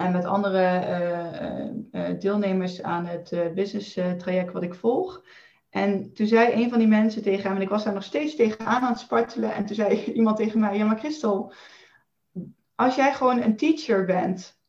[0.00, 5.24] en met andere eh, eh, eh, deelnemers aan het business traject wat ik volg.
[5.70, 8.36] En toen zei een van die mensen tegen hem, en ik was daar nog steeds
[8.36, 9.54] tegenaan aan het spartelen.
[9.54, 11.52] En toen zei iemand tegen mij: Ja, maar Christel,
[12.74, 14.60] als jij gewoon een teacher bent,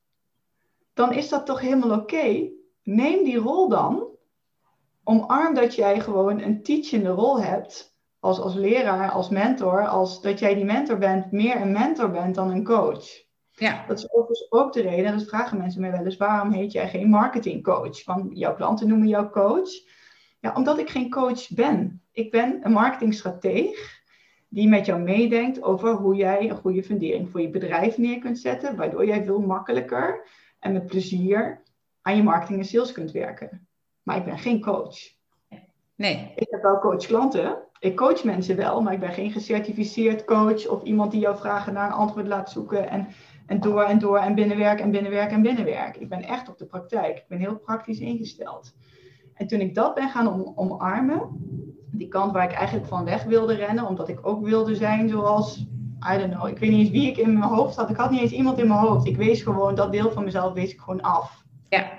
[0.94, 2.50] dan is dat toch helemaal oké.
[2.84, 4.08] Neem die rol dan.
[5.04, 7.96] Omarm dat jij gewoon een teachende rol hebt.
[8.20, 9.88] Als, als leraar, als mentor.
[9.88, 13.30] Als dat jij die mentor bent, meer een mentor bent dan een coach.
[13.62, 13.84] Ja.
[13.88, 16.72] Dat is overigens ook de reden, en dat vragen mensen mij wel eens, waarom heet
[16.72, 18.06] jij geen marketingcoach?
[18.06, 19.70] Want jouw klanten noemen jou coach.
[20.40, 22.02] Ja, omdat ik geen coach ben.
[22.12, 24.02] Ik ben een marketingstrateeg
[24.48, 28.40] die met jou meedenkt over hoe jij een goede fundering voor je bedrijf neer kunt
[28.40, 30.28] zetten, waardoor jij veel makkelijker
[30.60, 31.62] en met plezier
[32.02, 33.68] aan je marketing en sales kunt werken.
[34.04, 34.98] Maar ik ben geen coach.
[35.96, 36.32] Nee.
[36.36, 37.58] Ik heb wel coach klanten.
[37.80, 41.74] Ik coach mensen wel, maar ik ben geen gecertificeerd coach of iemand die jouw vragen
[41.74, 43.08] naar een antwoord laat zoeken en
[43.52, 45.98] en door en door en binnenwerk en binnenwerk en binnenwerk.
[45.98, 47.18] Ik ben echt op de praktijk.
[47.18, 48.76] Ik ben heel praktisch ingesteld.
[49.34, 51.30] En toen ik dat ben gaan om, omarmen,
[51.92, 55.58] die kant waar ik eigenlijk van weg wilde rennen, omdat ik ook wilde zijn zoals,
[56.14, 57.90] I don't know, ik weet niet eens wie ik in mijn hoofd had.
[57.90, 59.06] Ik had niet eens iemand in mijn hoofd.
[59.06, 61.44] Ik wees gewoon, dat deel van mezelf wees ik gewoon af.
[61.70, 61.92] Ja.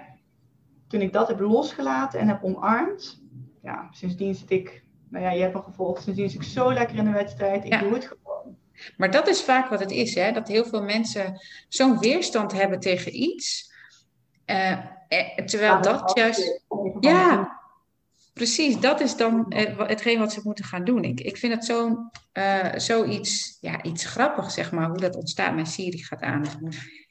[0.87, 3.23] Toen ik dat heb losgelaten en heb omarmd,
[3.63, 6.97] ja, sindsdien zit ik, nou ja, je hebt me gevolgd, sindsdien zit ik zo lekker
[6.97, 7.65] in de wedstrijd.
[7.65, 8.42] Ik doe het gewoon
[8.97, 10.33] maar dat is vaak wat het is, hè?
[10.33, 13.71] dat heel veel mensen zo'n weerstand hebben tegen iets.
[14.47, 14.73] Uh,
[15.09, 16.63] eh, terwijl dat juist.
[17.01, 17.61] Ja,
[18.33, 18.81] precies.
[18.81, 21.05] Dat is dan uh, hetgeen wat ze moeten gaan doen.
[21.05, 25.55] Ik, ik vind het zo'n uh, zoiets ja, iets grappig, zeg maar, hoe dat ontstaat.
[25.55, 26.45] Mijn Siri gaat aan.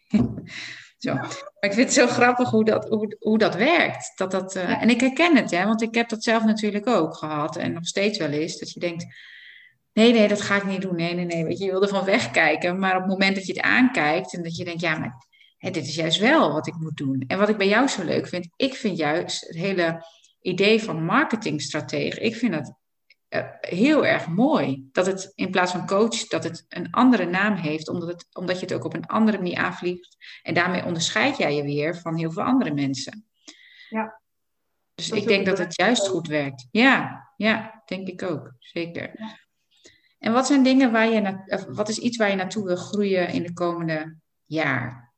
[0.98, 1.14] Zo.
[1.14, 1.30] Maar
[1.60, 4.12] ik vind het zo grappig hoe dat, hoe, hoe dat werkt.
[4.16, 7.16] Dat dat, uh, En ik herken het, hè, want ik heb dat zelf natuurlijk ook
[7.16, 7.56] gehad.
[7.56, 8.58] En nog steeds wel eens.
[8.58, 9.06] Dat je denkt,
[9.94, 10.96] Nee, nee, dat ga ik niet doen.
[10.96, 11.44] Nee, nee, nee.
[11.44, 12.80] Weet je, je wil er van wegkijken.
[12.80, 15.28] Maar op het moment dat je het aankijkt en dat je denkt, ja, maar
[15.58, 17.24] hè, dit is juist wel wat ik moet doen.
[17.28, 20.06] En wat ik bij jou zo leuk vind, ik vind juist het hele
[20.42, 22.74] idee van marketingstratege, ik vind dat
[23.30, 24.90] uh, heel erg mooi.
[24.92, 28.60] Dat het in plaats van coach, dat het een andere naam heeft, omdat, het, omdat
[28.60, 30.18] je het ook op een andere manier aanvliegt.
[30.44, 33.26] En daarmee onderscheid jij je weer van heel veel andere mensen.
[33.90, 34.22] Ja.
[34.96, 36.68] Dus ik denk dat het juist goed werkt.
[36.72, 38.54] Ja, ja, denk ik ook.
[38.60, 39.12] Zeker.
[39.14, 39.40] Ja.
[40.22, 43.44] En wat zijn dingen waar je, wat is iets waar je naartoe wil groeien in
[43.44, 45.14] de komende jaar?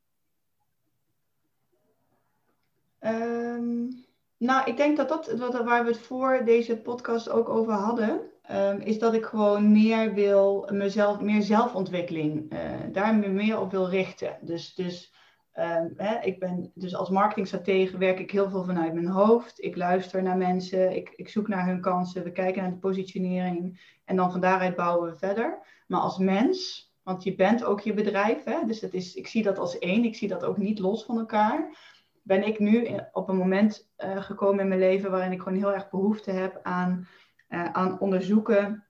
[3.00, 4.04] Um,
[4.36, 5.32] nou, ik denk dat dat,
[5.64, 10.14] waar we het voor deze podcast ook over hadden, um, is dat ik gewoon meer
[10.14, 12.58] wil, mezelf, meer zelfontwikkeling, uh,
[12.92, 14.38] daar meer op wil richten.
[14.40, 15.14] Dus, dus
[15.54, 19.62] Ehm, hè, ik ben dus als marketingstratege werk ik heel veel vanuit mijn hoofd.
[19.62, 23.80] Ik luister naar mensen, ik, ik zoek naar hun kansen, we kijken naar de positionering
[24.04, 25.58] en dan van daaruit bouwen we verder.
[25.86, 29.42] Maar als mens, want je bent ook je bedrijf, hè, dus dat is, ik zie
[29.42, 31.76] dat als één, ik zie dat ook niet los van elkaar.
[32.22, 35.74] Ben ik nu op een moment uh, gekomen in mijn leven waarin ik gewoon heel
[35.74, 37.08] erg behoefte heb aan,
[37.48, 38.84] uh, aan onderzoeken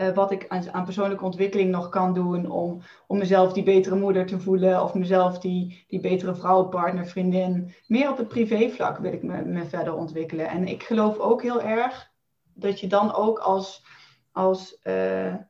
[0.00, 3.96] uh, wat ik aan, aan, persoonlijke ontwikkeling nog kan doen om, om mezelf die betere
[3.96, 7.74] moeder te voelen of mezelf die, die betere vrouw, partner, vriendin.
[7.86, 10.48] Meer op het privévlak wil ik me, me verder ontwikkelen.
[10.48, 12.10] En ik geloof ook heel erg
[12.54, 13.84] dat je dan ook als,
[14.32, 14.94] als uh,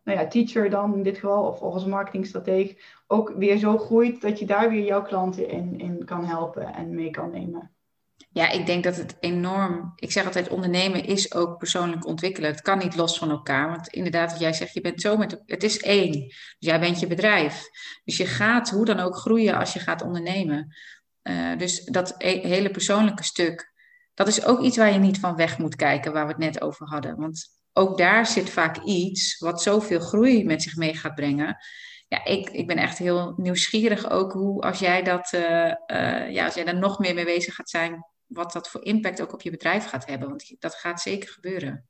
[0.04, 4.38] nou ja, teacher dan in dit geval, of, als marketingstrateeg, ook weer zo groeit dat
[4.38, 7.70] je daar weer jouw klanten in, in kan helpen en mee kan nemen.
[8.30, 9.92] Ja, ik denk dat het enorm.
[9.96, 12.50] Ik zeg altijd: ondernemen is ook persoonlijk ontwikkelen.
[12.50, 13.68] Het kan niet los van elkaar.
[13.70, 15.42] Want inderdaad, wat jij zegt, je bent zo met.
[15.46, 16.12] Het is één.
[16.12, 17.62] Dus jij bent je bedrijf.
[18.04, 20.76] Dus je gaat hoe dan ook groeien als je gaat ondernemen.
[21.22, 23.72] Uh, dus dat e hele persoonlijke stuk,
[24.14, 26.60] dat is ook iets waar je niet van weg moet kijken, waar we het net
[26.60, 27.16] over hadden.
[27.16, 31.56] Want ook daar zit vaak iets wat zoveel groei met zich mee gaat brengen
[32.08, 36.44] ja, ik, ik ben echt heel nieuwsgierig ook hoe als jij dat, uh, uh, ja,
[36.44, 39.42] als jij daar nog meer mee bezig gaat zijn, wat dat voor impact ook op
[39.42, 40.28] je bedrijf gaat hebben.
[40.28, 41.88] Want dat gaat zeker gebeuren.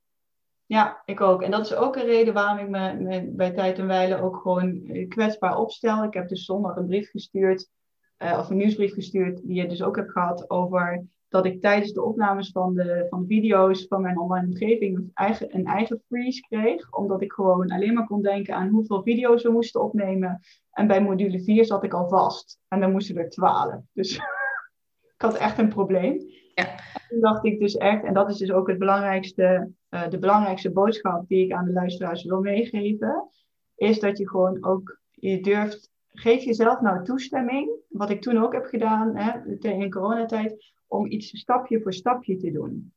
[0.66, 1.42] Ja, ik ook.
[1.42, 4.36] En dat is ook een reden waarom ik me, me bij tijd en wijle ook
[4.36, 6.04] gewoon eh, kwetsbaar opstel.
[6.04, 7.70] Ik heb dus zondag een brief gestuurd,
[8.18, 12.02] of een nieuwsbrief gestuurd, die je dus ook hebt gehad over dat ik tijdens de
[12.02, 16.40] opnames van de, van de video's van mijn online omgeving een eigen, een eigen freeze
[16.40, 16.92] kreeg.
[16.92, 20.40] Omdat ik gewoon alleen maar kon denken aan hoeveel video's we moesten opnemen.
[20.72, 22.58] En bij module 4 zat ik al vast.
[22.68, 23.74] En dan moesten er 12.
[23.92, 24.16] Dus
[25.16, 26.20] ik had echt een probleem.
[26.54, 26.70] Ja.
[26.70, 30.18] En toen dacht ik dus echt, en dat is dus ook het belangrijkste, uh, de
[30.18, 33.28] belangrijkste boodschap die ik aan de luisteraars wil meegeven,
[33.74, 38.52] is dat je gewoon ook, je durft, geef jezelf nou toestemming, wat ik toen ook
[38.52, 42.92] heb gedaan hè, in coronatijd, om iets stapje voor stapje te doen.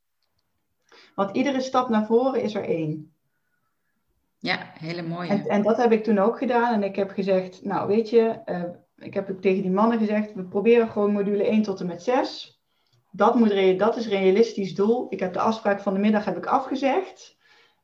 [1.16, 3.14] Want iedere stap naar voren is er één.
[4.40, 5.30] Ja, hele mooie.
[5.30, 6.74] En, en dat heb ik toen ook gedaan.
[6.74, 8.64] En ik heb gezegd, nou weet je, uh,
[8.96, 12.62] ik heb tegen die mannen gezegd, we proberen gewoon module 1 tot en met 6.
[13.12, 15.06] Dat, moet, dat is een realistisch doel.
[15.10, 17.40] Ik heb de afspraak van de middag heb ik afgezegd.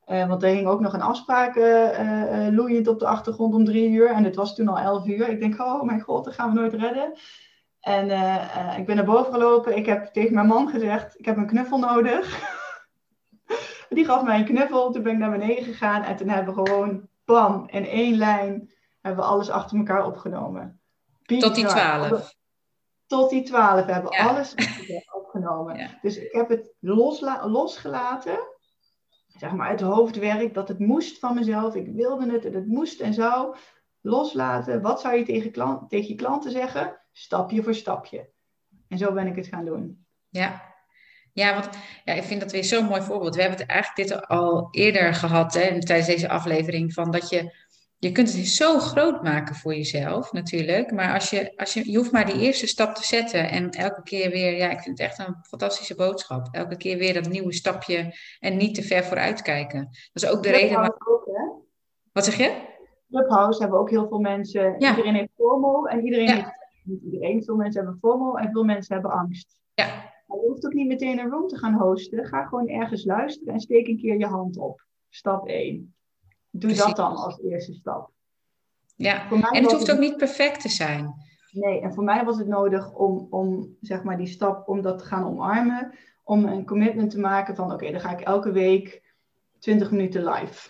[0.08, 3.90] Uh, want er hing ook nog een afspraak uh, loeiend op de achtergrond om drie
[3.90, 4.10] uur.
[4.10, 5.30] En het was toen al elf uur.
[5.30, 7.14] Ik denk, oh mijn god, dat gaan we nooit redden.
[7.88, 8.10] En
[8.80, 9.78] ik ben naar boven gelopen.
[9.78, 12.56] Ik heb tegen mijn man gezegd, ik heb een knuffel nodig.
[13.90, 14.92] Die gaf mij een knuffel.
[14.92, 16.04] Toen ben ik naar beneden gegaan.
[16.04, 20.80] En toen hebben we gewoon, bam, in één lijn, hebben we alles achter elkaar opgenomen.
[21.26, 22.36] Tot die twaalf.
[23.06, 23.86] Tot die twaalf.
[23.86, 24.56] We hebben alles
[25.12, 25.98] opgenomen.
[26.02, 28.40] Dus ik heb het losgelaten.
[29.28, 30.54] Zeg maar het hoofdwerk.
[30.54, 31.76] Dat het moest van mezelf.
[31.76, 33.56] Ik wilde het en het moest en zou.
[34.02, 34.82] Loslaten.
[34.82, 37.02] Wat zou je tegen, klant, tegen je klanten zeggen?
[37.18, 38.30] Stapje voor stapje.
[38.88, 40.06] En zo ben ik het gaan doen.
[40.30, 40.76] Ja,
[41.34, 41.70] ja, want
[42.04, 43.36] ja, ik vind dat weer zo'n mooi voorbeeld.
[43.36, 46.94] We hebben het eigenlijk dit al eerder gehad hè, tijdens deze aflevering.
[46.94, 47.56] Van dat je
[47.98, 50.92] je kunt het zo groot maken voor jezelf natuurlijk.
[50.92, 53.50] Maar als je, als je, je hoeft maar die eerste stap te zetten.
[53.50, 56.48] En elke keer weer, ja, ik vind het echt een fantastische boodschap.
[56.52, 59.84] Elke keer weer dat nieuwe stapje en niet te ver vooruit kijken.
[60.14, 60.80] Dat is ook de reden.
[60.80, 60.96] Waar...
[61.08, 61.44] Ook, hè?
[62.12, 62.76] Wat zeg je?
[63.10, 64.76] Clubhouse hebben ook heel veel mensen.
[64.78, 64.90] Ja.
[64.90, 66.57] Iedereen heeft FOMO en iedereen heeft.
[66.88, 69.60] Niet iedereen, veel mensen hebben FOMO en veel mensen hebben angst.
[69.74, 69.86] Ja.
[70.26, 72.26] Maar je hoeft ook niet meteen een room te gaan hosten.
[72.26, 74.86] Ga gewoon ergens luisteren en steek een keer je hand op.
[75.10, 75.96] Stap 1.
[76.50, 78.12] Doe dat dan als eerste stap.
[78.96, 81.14] Ja, en het hoeft ook niet perfect te zijn.
[81.52, 84.98] Nee, en voor mij was het nodig om, om zeg maar die stap, om dat
[84.98, 85.94] te gaan omarmen.
[86.24, 89.14] Om een commitment te maken van, oké, dan ga ik elke week
[89.60, 90.70] 20 minuten live.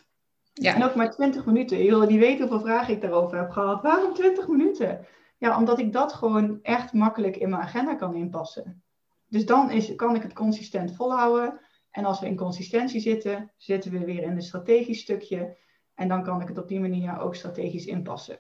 [0.54, 0.76] Ja.
[0.76, 1.84] En ook maar 20 minuten.
[1.84, 3.82] Jullie weten hoeveel vragen ik daarover heb gehad.
[3.82, 5.06] Waarom 20 minuten?
[5.38, 8.84] Ja, omdat ik dat gewoon echt makkelijk in mijn agenda kan inpassen.
[9.28, 11.60] Dus dan is, kan ik het consistent volhouden.
[11.92, 15.58] En als we in consistentie zitten, zitten we weer in een strategisch stukje.
[15.96, 18.40] En dan kan ik het op die manier ook strategisch inpassen.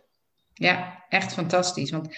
[0.54, 1.92] Ja, echt fantastisch.
[1.92, 2.16] Want,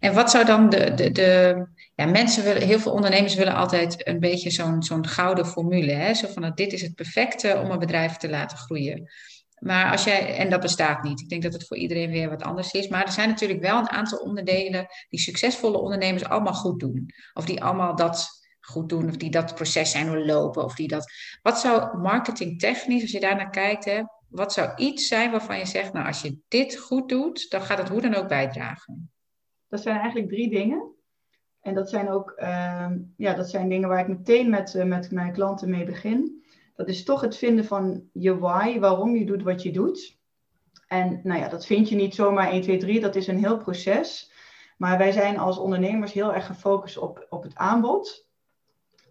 [0.00, 4.08] en wat zou dan de, de, de ja, mensen willen, heel veel ondernemers willen altijd
[4.08, 5.92] een beetje zo'n zo'n gouden formule.
[5.92, 6.14] Hè?
[6.14, 9.10] Zo van, dit is het perfecte om een bedrijf te laten groeien.
[9.60, 11.20] Maar als jij, en dat bestaat niet.
[11.20, 12.88] Ik denk dat het voor iedereen weer wat anders is.
[12.88, 17.10] Maar er zijn natuurlijk wel een aantal onderdelen die succesvolle ondernemers allemaal goed doen.
[17.32, 18.28] Of die allemaal dat
[18.60, 21.12] goed doen, of die dat proces zijn doorlopen, of die dat.
[21.42, 25.66] Wat zou marketingtechnisch, als je daar naar kijkt, hè, wat zou iets zijn waarvan je
[25.66, 29.10] zegt, nou als je dit goed doet, dan gaat het hoe dan ook bijdragen?
[29.68, 30.94] Dat zijn eigenlijk drie dingen.
[31.60, 35.10] En dat zijn ook uh, ja, dat zijn dingen waar ik meteen met, uh, met
[35.10, 36.44] mijn klanten mee begin.
[36.80, 40.18] Dat is toch het vinden van je why, waarom je doet wat je doet.
[40.86, 43.56] En nou ja, dat vind je niet zomaar 1, 2, 3, dat is een heel
[43.56, 44.32] proces.
[44.76, 48.28] Maar wij zijn als ondernemers heel erg gefocust op, op het aanbod.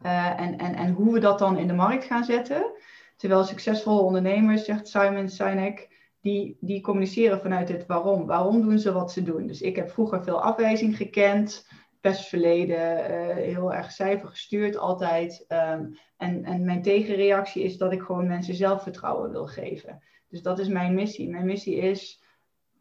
[0.01, 2.72] Uh, en, en, en hoe we dat dan in de markt gaan zetten.
[3.15, 5.89] Terwijl succesvolle ondernemers, zegt Simon Sinek,
[6.22, 8.26] die, die communiceren vanuit het waarom.
[8.26, 9.47] Waarom doen ze wat ze doen?
[9.47, 11.67] Dus ik heb vroeger veel afwijzing gekend,
[12.01, 15.45] best verleden, uh, heel erg cijfer gestuurd altijd.
[15.47, 20.03] Um, en, en mijn tegenreactie is dat ik gewoon mensen zelfvertrouwen wil geven.
[20.27, 21.29] Dus dat is mijn missie.
[21.29, 22.23] Mijn missie is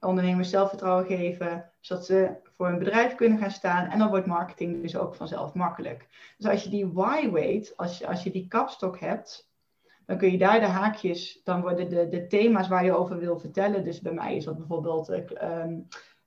[0.00, 3.90] ondernemers zelfvertrouwen geven, zodat ze voor hun bedrijf kunnen gaan staan.
[3.90, 6.06] En dan wordt marketing dus ook vanzelf makkelijk.
[6.36, 9.50] Dus als je die why weet, als je, als je die kapstok hebt,
[10.06, 13.38] dan kun je daar de haakjes, dan worden de, de thema's waar je over wil
[13.38, 13.84] vertellen.
[13.84, 15.64] Dus bij mij is dat bijvoorbeeld uh,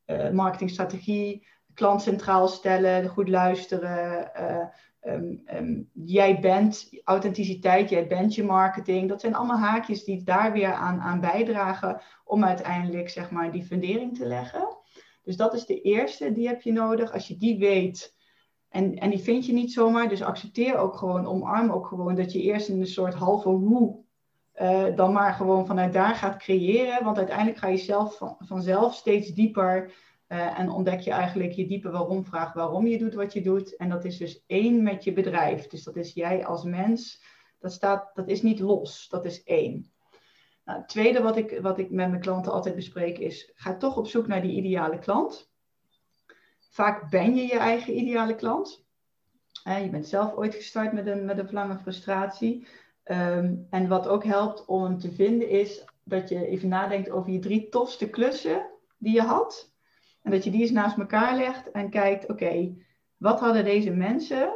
[0.05, 1.47] uh, marketingstrategie,
[1.81, 4.31] klant centraal stellen, goed luisteren.
[4.39, 9.09] Uh, um, um, jij bent authenticiteit, jij bent je marketing.
[9.09, 13.63] Dat zijn allemaal haakjes die daar weer aan, aan bijdragen om uiteindelijk zeg maar, die
[13.63, 14.77] fundering te leggen.
[15.23, 17.13] Dus dat is de eerste, die heb je nodig.
[17.13, 18.15] Als je die weet,
[18.69, 22.31] en, en die vind je niet zomaar, dus accepteer ook gewoon, omarm ook gewoon dat
[22.31, 24.03] je eerst een soort halve hoe
[24.61, 27.03] uh, dan maar gewoon vanuit daar gaat creëren.
[27.03, 29.91] Want uiteindelijk ga je zelf van, vanzelf steeds dieper
[30.31, 33.75] uh, en ontdek je eigenlijk je diepe waarom vraag waarom je doet wat je doet.
[33.75, 35.67] En dat is dus één met je bedrijf.
[35.67, 37.23] Dus dat is jij als mens.
[37.59, 39.91] Dat, staat, dat is niet los, dat is één.
[40.65, 43.97] Nou, het tweede wat ik, wat ik met mijn klanten altijd bespreek is, ga toch
[43.97, 45.51] op zoek naar die ideale klant.
[46.59, 48.85] Vaak ben je je eigen ideale klant.
[49.67, 52.67] Uh, je bent zelf ooit gestart met een, met een verlangen frustratie.
[53.05, 57.31] Um, en wat ook helpt om hem te vinden is dat je even nadenkt over
[57.31, 59.70] je drie tofste klussen die je had.
[60.21, 62.75] En dat je die eens naast elkaar legt en kijkt, oké,
[63.17, 64.53] wat hadden deze mensen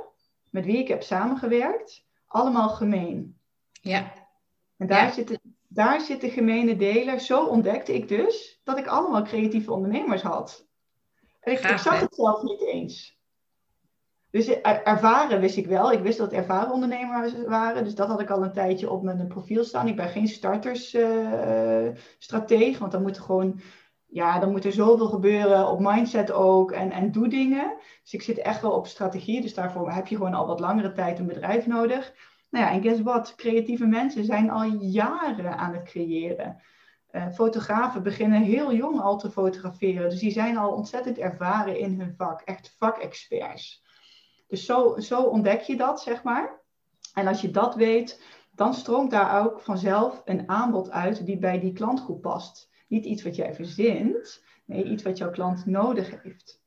[0.50, 3.38] met wie ik heb samengewerkt allemaal gemeen?
[3.72, 4.14] Ja.
[4.78, 7.20] En daar, zit, daar zit de gemene deler.
[7.20, 10.68] Zo ontdekte ik dus dat ik allemaal creatieve ondernemers had.
[11.40, 13.16] En ik, ik zag het zelf niet eens.
[14.36, 15.92] Dus ervaren wist ik wel.
[15.92, 17.84] Ik wist dat ervaren ondernemers waren.
[17.84, 19.88] Dus dat had ik al een tijdje op mijn profiel staan.
[19.88, 23.60] Ik ben geen startersstratege, uh, want dan moet er gewoon
[24.16, 27.78] ja, dan moet er zoveel gebeuren op mindset ook en, en doe dingen.
[28.02, 29.42] Dus ik zit echt wel op strategie.
[29.42, 32.14] Dus daarvoor heb je gewoon al wat langere tijd een bedrijf nodig.
[32.50, 33.36] Nou ja, en guess what?
[33.36, 36.62] Creatieve mensen zijn al jaren aan het creëren.
[37.12, 40.10] Uh, fotografen beginnen heel jong al te fotograferen.
[40.10, 42.42] Dus die zijn al ontzettend ervaren in hun vak.
[42.42, 43.84] Echt vakexperts.
[44.48, 46.62] Dus zo, zo ontdek je dat, zeg maar.
[47.14, 51.60] En als je dat weet, dan stroomt daar ook vanzelf een aanbod uit die bij
[51.60, 52.74] die klantgroep past.
[52.88, 56.62] Niet iets wat jij verzint, nee, iets wat jouw klant nodig heeft.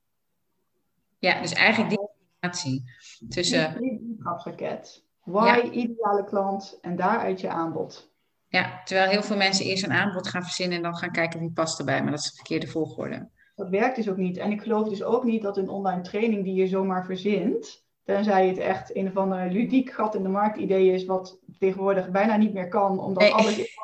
[1.18, 2.90] Ja, dus eigenlijk die combinatie
[3.28, 3.80] tussen...
[4.18, 5.04] Grapsraket.
[5.24, 8.10] Why, ideale klant en daaruit je aanbod.
[8.48, 11.50] Ja, terwijl heel veel mensen eerst een aanbod gaan verzinnen en dan gaan kijken wie
[11.50, 13.28] past erbij, maar dat is de verkeerde volgorde.
[13.54, 14.36] Dat werkt dus ook niet.
[14.36, 18.48] En ik geloof dus ook niet dat een online training die je zomaar verzint, tenzij
[18.48, 22.36] het echt een of ander ludiek gat in de markt idee is, wat tegenwoordig bijna
[22.36, 23.76] niet meer kan, omdat alles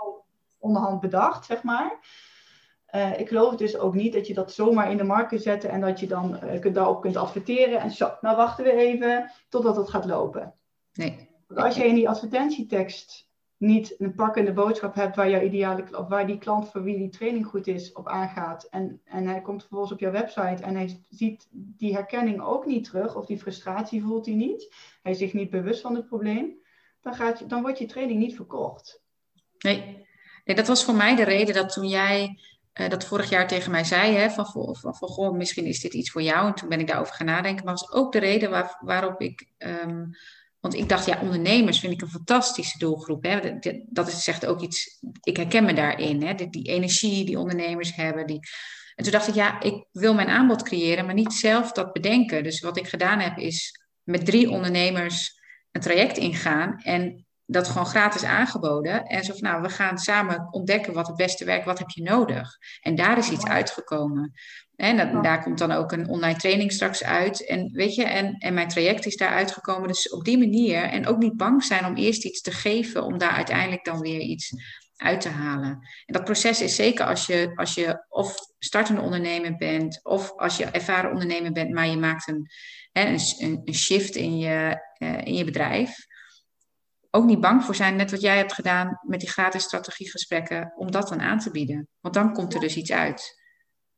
[0.64, 1.98] onderhand bedacht, zeg maar.
[2.94, 5.70] Uh, ik geloof dus ook niet dat je dat zomaar in de markt kunt zetten
[5.70, 7.80] en dat je dan uh, kunt, daarop kunt adverteren.
[7.80, 10.54] En zo, nou wachten we even totdat het gaat lopen.
[10.92, 11.28] Nee.
[11.46, 16.08] Want als je in die advertentietekst niet een pakkende boodschap hebt waar, jouw ideale, of
[16.08, 18.64] waar die klant voor wie die training goed is op aangaat.
[18.64, 22.84] En, en hij komt vervolgens op jouw website en hij ziet die herkenning ook niet
[22.84, 24.74] terug of die frustratie voelt hij niet.
[25.02, 26.62] Hij is zich niet bewust van het probleem.
[27.00, 29.02] Dan, gaat je, dan wordt je training niet verkocht.
[29.58, 30.03] Nee.
[30.44, 32.38] Nee, dat was voor mij de reden dat toen jij
[32.74, 35.94] uh, dat vorig jaar tegen mij zei, hè, van, van, van, goh, misschien is dit
[35.94, 36.46] iets voor jou.
[36.46, 37.64] En toen ben ik daarover gaan nadenken.
[37.64, 40.10] Maar was ook de reden waar, waarop ik, um,
[40.60, 43.22] want ik dacht, ja, ondernemers vind ik een fantastische doelgroep.
[43.22, 43.58] Hè.
[43.58, 47.38] Dat, dat is, zegt ook iets, ik herken me daarin, hè, die, die energie die
[47.38, 48.26] ondernemers hebben.
[48.26, 48.40] Die...
[48.94, 52.42] En toen dacht ik, ja, ik wil mijn aanbod creëren, maar niet zelf dat bedenken.
[52.42, 55.40] Dus wat ik gedaan heb, is met drie ondernemers
[55.72, 59.04] een traject ingaan en dat gewoon gratis aangeboden.
[59.04, 62.02] En zo van, nou, we gaan samen ontdekken wat het beste werkt, wat heb je
[62.02, 62.58] nodig.
[62.80, 64.32] En daar is iets uitgekomen.
[64.76, 67.46] En dat, daar komt dan ook een online training straks uit.
[67.46, 69.88] En weet je, en, en mijn traject is daar uitgekomen.
[69.88, 73.18] Dus op die manier, en ook niet bang zijn om eerst iets te geven, om
[73.18, 74.52] daar uiteindelijk dan weer iets
[74.96, 75.70] uit te halen.
[76.06, 80.56] En dat proces is zeker als je, als je of startende ondernemer bent, of als
[80.56, 82.50] je ervaren ondernemer bent, maar je maakt een,
[82.92, 83.20] een,
[83.64, 86.06] een shift in je, uh, in je bedrijf
[87.14, 90.90] ook niet bang voor zijn, net wat jij hebt gedaan met die gratis strategiegesprekken, om
[90.90, 91.88] dat dan aan te bieden.
[92.00, 93.42] Want dan komt er dus iets uit.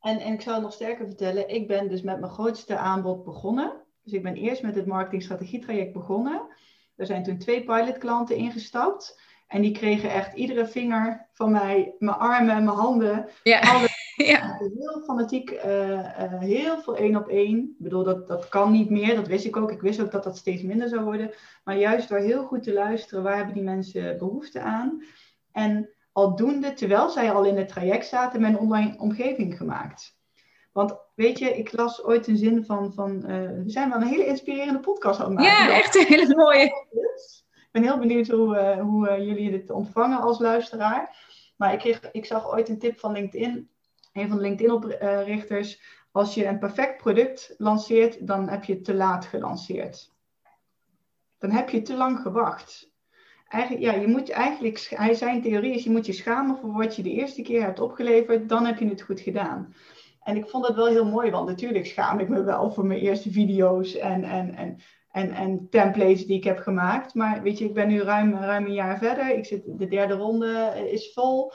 [0.01, 3.85] En, en ik zou nog sterker vertellen, ik ben dus met mijn grootste aanbod begonnen.
[4.03, 6.47] Dus ik ben eerst met het marketingstrategietraject begonnen.
[6.97, 9.21] Er zijn toen twee pilotklanten ingestapt.
[9.47, 13.29] En die kregen echt iedere vinger van mij, mijn armen en mijn handen.
[13.43, 13.61] Ja.
[14.33, 14.57] ja.
[14.59, 15.61] Heel fanatiek, uh,
[16.39, 17.59] heel veel één op één.
[17.59, 19.71] Ik bedoel, dat, dat kan niet meer, dat wist ik ook.
[19.71, 21.31] Ik wist ook dat dat steeds minder zou worden.
[21.65, 25.05] Maar juist door heel goed te luisteren, waar hebben die mensen behoefte aan?
[25.53, 30.19] En aldoende, terwijl zij al in het traject zaten, mijn online omgeving gemaakt.
[30.73, 34.07] Want weet je, ik las ooit een zin van, van uh, we zijn wel een
[34.07, 35.67] hele inspirerende podcast aan het maken.
[35.67, 36.65] Ja, echt een hele mooie.
[37.43, 41.25] Ik ben heel benieuwd hoe, hoe jullie dit ontvangen als luisteraar.
[41.57, 43.71] Maar ik, kreeg, ik zag ooit een tip van LinkedIn,
[44.17, 45.81] een van de LinkedIn-oprichters.
[46.11, 50.15] Als je een perfect product lanceert, dan heb je te laat gelanceerd.
[51.39, 52.95] Dan heb je te lang gewacht.
[53.49, 56.97] Eigenlijk, ja, je moet eigenlijk, hij zijn theorie is, je moet je schamen voor wat
[56.97, 59.75] je de eerste keer hebt opgeleverd, dan heb je het goed gedaan.
[60.23, 63.01] En ik vond dat wel heel mooi, want natuurlijk schaam ik me wel voor mijn
[63.01, 64.79] eerste video's en, en, en,
[65.11, 67.15] en, en templates die ik heb gemaakt.
[67.15, 69.37] Maar weet je, ik ben nu ruim, ruim een jaar verder.
[69.37, 71.53] Ik zit, de derde ronde is vol.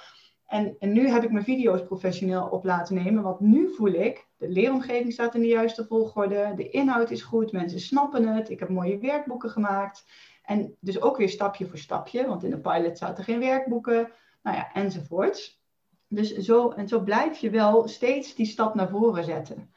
[0.52, 3.24] En, en nu heb ik mijn video's professioneel op laten nemen.
[3.24, 6.54] Want nu voel ik, de leeromgeving staat in de juiste volgorde.
[6.56, 8.50] De inhoud is goed, mensen snappen het.
[8.50, 10.06] Ik heb mooie werkboeken gemaakt.
[10.44, 14.12] En dus ook weer stapje voor stapje, want in de pilot zaten geen werkboeken.
[14.44, 15.62] Nou ja, enzovoorts.
[16.08, 19.74] Dus zo, en zo blijf je wel steeds die stap naar voren zetten.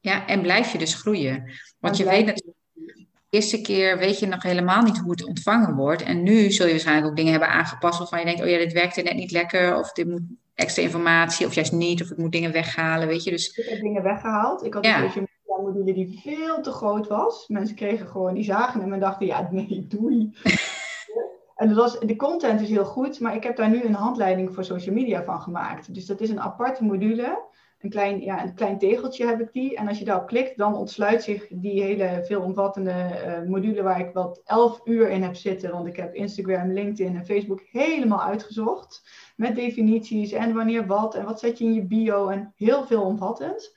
[0.00, 1.50] Ja, en blijf je dus groeien.
[1.78, 2.43] Want je weet
[3.34, 6.02] eerste keer weet je nog helemaal niet hoe het ontvangen wordt.
[6.02, 8.72] En nu zul je waarschijnlijk ook dingen hebben aangepast waarvan je denkt, oh ja, dit
[8.72, 9.78] werkte net niet lekker.
[9.78, 10.22] Of dit moet
[10.54, 12.02] extra informatie, of juist niet.
[12.02, 13.30] Of ik moet dingen weghalen, weet je.
[13.30, 13.56] Dus...
[13.56, 14.64] Ik heb dingen weggehaald.
[14.64, 15.02] Ik had ja.
[15.02, 15.26] een social
[15.62, 17.44] module die veel te groot was.
[17.48, 20.30] Mensen kregen gewoon, die zagen hem en dachten, ja, nee, doei.
[21.54, 24.54] En dat was, de content is heel goed, maar ik heb daar nu een handleiding
[24.54, 25.94] voor social media van gemaakt.
[25.94, 27.42] Dus dat is een aparte module.
[27.84, 29.76] Een klein, ja, een klein tegeltje heb ik die.
[29.76, 34.10] En als je daarop klikt, dan ontsluit zich die hele veelomvattende uh, module waar ik
[34.12, 35.70] wel elf uur in heb zitten.
[35.70, 39.02] Want ik heb Instagram, LinkedIn en Facebook helemaal uitgezocht.
[39.36, 43.02] Met definities en wanneer wat en wat zet je in je bio en heel veel
[43.02, 43.76] omvattend.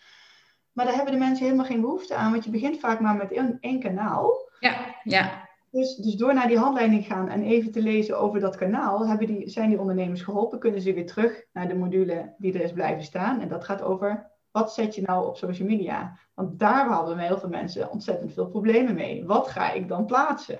[0.72, 3.32] Maar daar hebben de mensen helemaal geen behoefte aan, want je begint vaak maar met
[3.32, 4.50] één, één kanaal.
[4.60, 5.47] Ja, ja.
[5.72, 9.28] Dus, dus door naar die handleiding gaan en even te lezen over dat kanaal, hebben
[9.28, 12.72] die, zijn die ondernemers geholpen, kunnen ze weer terug naar de module die er is
[12.72, 13.42] blijven staan.
[13.42, 16.18] En dat gaat over wat zet je nou op social media?
[16.34, 19.26] Want daar hadden heel veel mensen ontzettend veel problemen mee.
[19.26, 20.60] Wat ga ik dan plaatsen?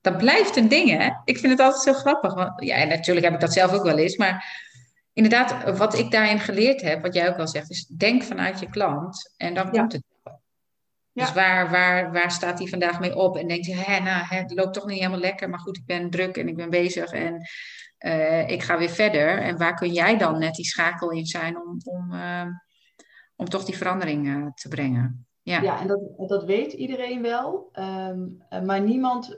[0.00, 1.10] Dat blijft een ding, hè?
[1.24, 2.34] Ik vind het altijd zo grappig.
[2.34, 4.16] Want, ja, en natuurlijk heb ik dat zelf ook wel eens.
[4.16, 4.60] Maar
[5.12, 8.70] inderdaad, wat ik daarin geleerd heb, wat jij ook al zegt, is denk vanuit je
[8.70, 9.80] klant en dan ja.
[9.80, 10.02] komt het.
[11.12, 11.24] Ja.
[11.24, 13.36] Dus waar, waar, waar staat hij vandaag mee op?
[13.36, 15.86] En denkt hij, hè, nou, hè, het loopt toch niet helemaal lekker, maar goed, ik
[15.86, 17.36] ben druk en ik ben bezig en
[17.98, 19.38] uh, ik ga weer verder.
[19.38, 22.46] En waar kun jij dan net die schakel in zijn om, om, uh,
[23.36, 25.26] om toch die verandering uh, te brengen?
[25.42, 27.70] Ja, ja en dat, dat weet iedereen wel.
[28.08, 29.34] Um, maar niemand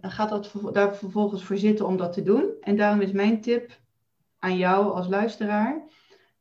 [0.00, 2.54] gaat dat, daar vervolgens voor zitten om dat te doen.
[2.60, 3.78] En daarom is mijn tip
[4.38, 5.82] aan jou als luisteraar.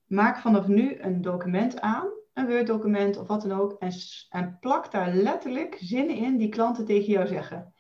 [0.06, 3.76] Maak vanaf nu een document aan een Word-document of wat dan ook.
[3.80, 3.92] En,
[4.30, 7.74] en plak daar letterlijk zinnen in die klanten tegen jou zeggen.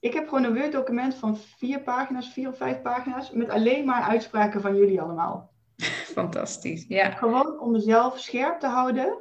[0.00, 4.02] Ik heb gewoon een Word-document van vier pagina's, vier of vijf pagina's, met alleen maar
[4.02, 5.52] uitspraken van jullie allemaal.
[6.18, 7.10] Fantastisch, ja.
[7.10, 9.18] Gewoon om mezelf scherp te houden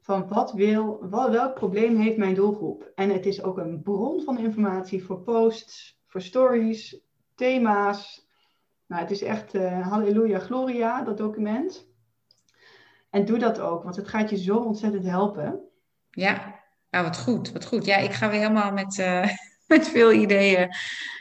[0.00, 2.92] van wat wil, wat, welk probleem heeft mijn doelgroep.
[2.94, 7.00] En het is ook een bron van informatie voor posts, voor stories,
[7.34, 8.28] thema's.
[8.86, 11.91] Nou, het is echt uh, halleluja, gloria, dat document.
[13.12, 15.60] En doe dat ook, want het gaat je zo ontzettend helpen.
[16.10, 16.60] Ja,
[16.90, 17.84] nou wat goed, wat goed.
[17.84, 19.28] Ja, ik ga weer helemaal met, uh,
[19.66, 20.68] met veel ideeën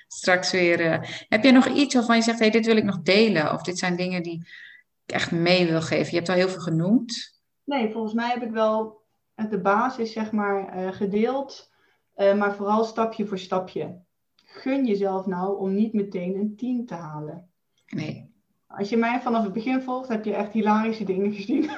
[0.07, 0.85] straks weer.
[0.85, 1.09] Uh...
[1.27, 3.53] Heb je nog iets waarvan je zegt, hey, dit wil ik nog delen?
[3.53, 4.47] Of dit zijn dingen die
[5.05, 6.09] ik echt mee wil geven?
[6.09, 7.39] Je hebt al heel veel genoemd.
[7.63, 9.01] Nee, volgens mij heb ik wel
[9.49, 11.71] de basis, zeg maar, uh, gedeeld.
[12.15, 13.99] maar vooral stapje voor stapje.
[14.35, 17.49] Gun jezelf nou om niet meteen een 10 te halen.
[17.87, 18.30] Nee.
[18.77, 21.69] Als je mij vanaf het begin volgt, heb je echt hilarische dingen gezien.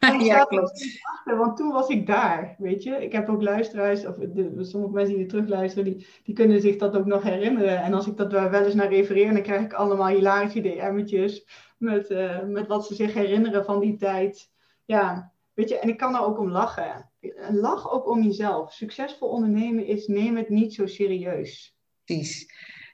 [0.18, 1.00] ja, klopt.
[1.02, 2.90] Achter, want toen was ik daar, weet je.
[2.90, 6.76] Ik heb ook luisteraars, of de, sommige mensen die er terugluisteren, die, die kunnen zich
[6.76, 7.82] dat ook nog herinneren.
[7.82, 11.46] En als ik dat wel eens naar refereer, dan krijg ik allemaal hilarische DM'tjes
[11.78, 14.50] met, uh, met wat ze zich herinneren van die tijd.
[14.84, 17.10] Ja, weet je, en ik kan er ook om lachen.
[17.50, 18.72] Lach ook om jezelf.
[18.72, 21.76] Succesvol ondernemen is neem het niet zo serieus.
[22.04, 22.46] Precies.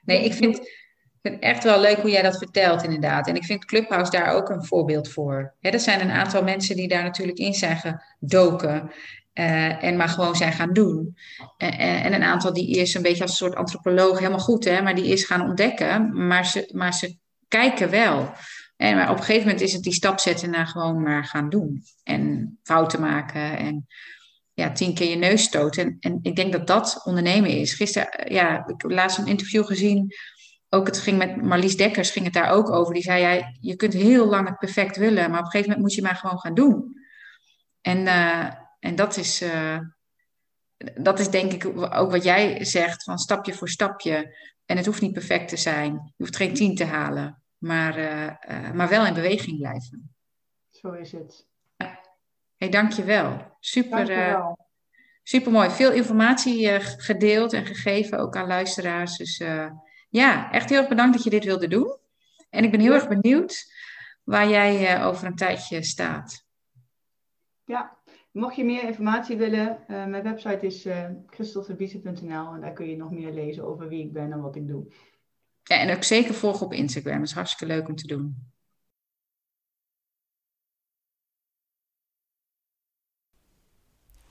[0.05, 0.69] Nee, ik vind
[1.21, 3.27] ik vind het echt wel leuk hoe jij dat vertelt, inderdaad.
[3.27, 5.53] En ik vind Clubhouse daar ook een voorbeeld voor.
[5.59, 8.91] er zijn een aantal mensen die daar natuurlijk in zijn gedoken.
[9.33, 11.17] Uh, en maar gewoon zijn gaan doen.
[11.57, 14.95] En een aantal die eerst een beetje als een soort antropoloog, helemaal goed, hè, maar
[14.95, 16.27] die eerst gaan ontdekken.
[16.27, 17.17] Maar ze, maar ze
[17.47, 18.31] kijken wel.
[18.77, 21.49] En maar op een gegeven moment is het die stap zetten naar gewoon maar gaan
[21.49, 21.83] doen.
[22.03, 23.57] En fouten maken.
[23.57, 23.87] En
[24.53, 25.77] ja, tien keer je neus stoot.
[25.77, 27.73] En, en ik denk dat dat ondernemen is.
[27.73, 30.13] Gisteren, ja, ik laatst een interview gezien.
[30.69, 32.93] Ook het ging met Marlies Dekkers, ging het daar ook over.
[32.93, 35.79] Die zei, ja, je kunt heel lang het perfect willen, maar op een gegeven moment
[35.79, 36.97] moet je maar gewoon gaan doen.
[37.81, 38.07] En,
[38.79, 39.43] en dat is,
[40.95, 41.65] dat is denk ik
[41.95, 44.37] ook wat jij zegt, van stapje voor stapje.
[44.65, 45.93] En het hoeft niet perfect te zijn.
[45.93, 47.95] Je hoeft geen tien te halen, maar,
[48.73, 50.15] maar wel in beweging blijven.
[50.69, 51.47] Zo is het
[52.59, 53.57] hey, dankjewel.
[53.59, 54.51] Super, uh,
[55.23, 55.69] super mooi.
[55.69, 59.17] Veel informatie gedeeld en gegeven ook aan luisteraars.
[59.17, 59.43] Dus
[60.09, 61.97] ja, echt heel erg bedankt dat je dit wilde doen.
[62.49, 63.73] En ik ben heel erg benieuwd
[64.23, 66.47] waar jij over een tijdje staat.
[67.65, 67.97] Ja,
[68.31, 73.31] mocht je meer informatie willen, mijn website is uh, en daar kun je nog meer
[73.31, 74.93] lezen over wie ik ben en wat ik doe.
[75.63, 77.17] Ja, en ook zeker volgen op Instagram.
[77.17, 78.51] Dat is hartstikke leuk om te doen.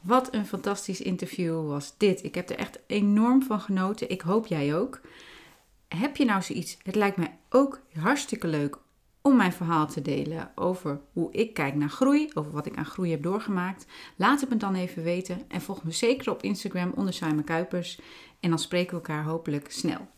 [0.01, 2.25] Wat een fantastisch interview was dit.
[2.25, 4.11] Ik heb er echt enorm van genoten.
[4.11, 5.01] Ik hoop jij ook.
[5.89, 6.77] Heb je nou zoiets?
[6.83, 8.79] Het lijkt mij ook hartstikke leuk
[9.23, 12.85] om mijn verhaal te delen over hoe ik kijk naar groei, over wat ik aan
[12.85, 13.87] groei heb doorgemaakt.
[14.17, 18.01] Laat het me dan even weten en volg me zeker op Instagram onder Simon Kuipers.
[18.41, 20.09] En dan spreken we elkaar hopelijk snel.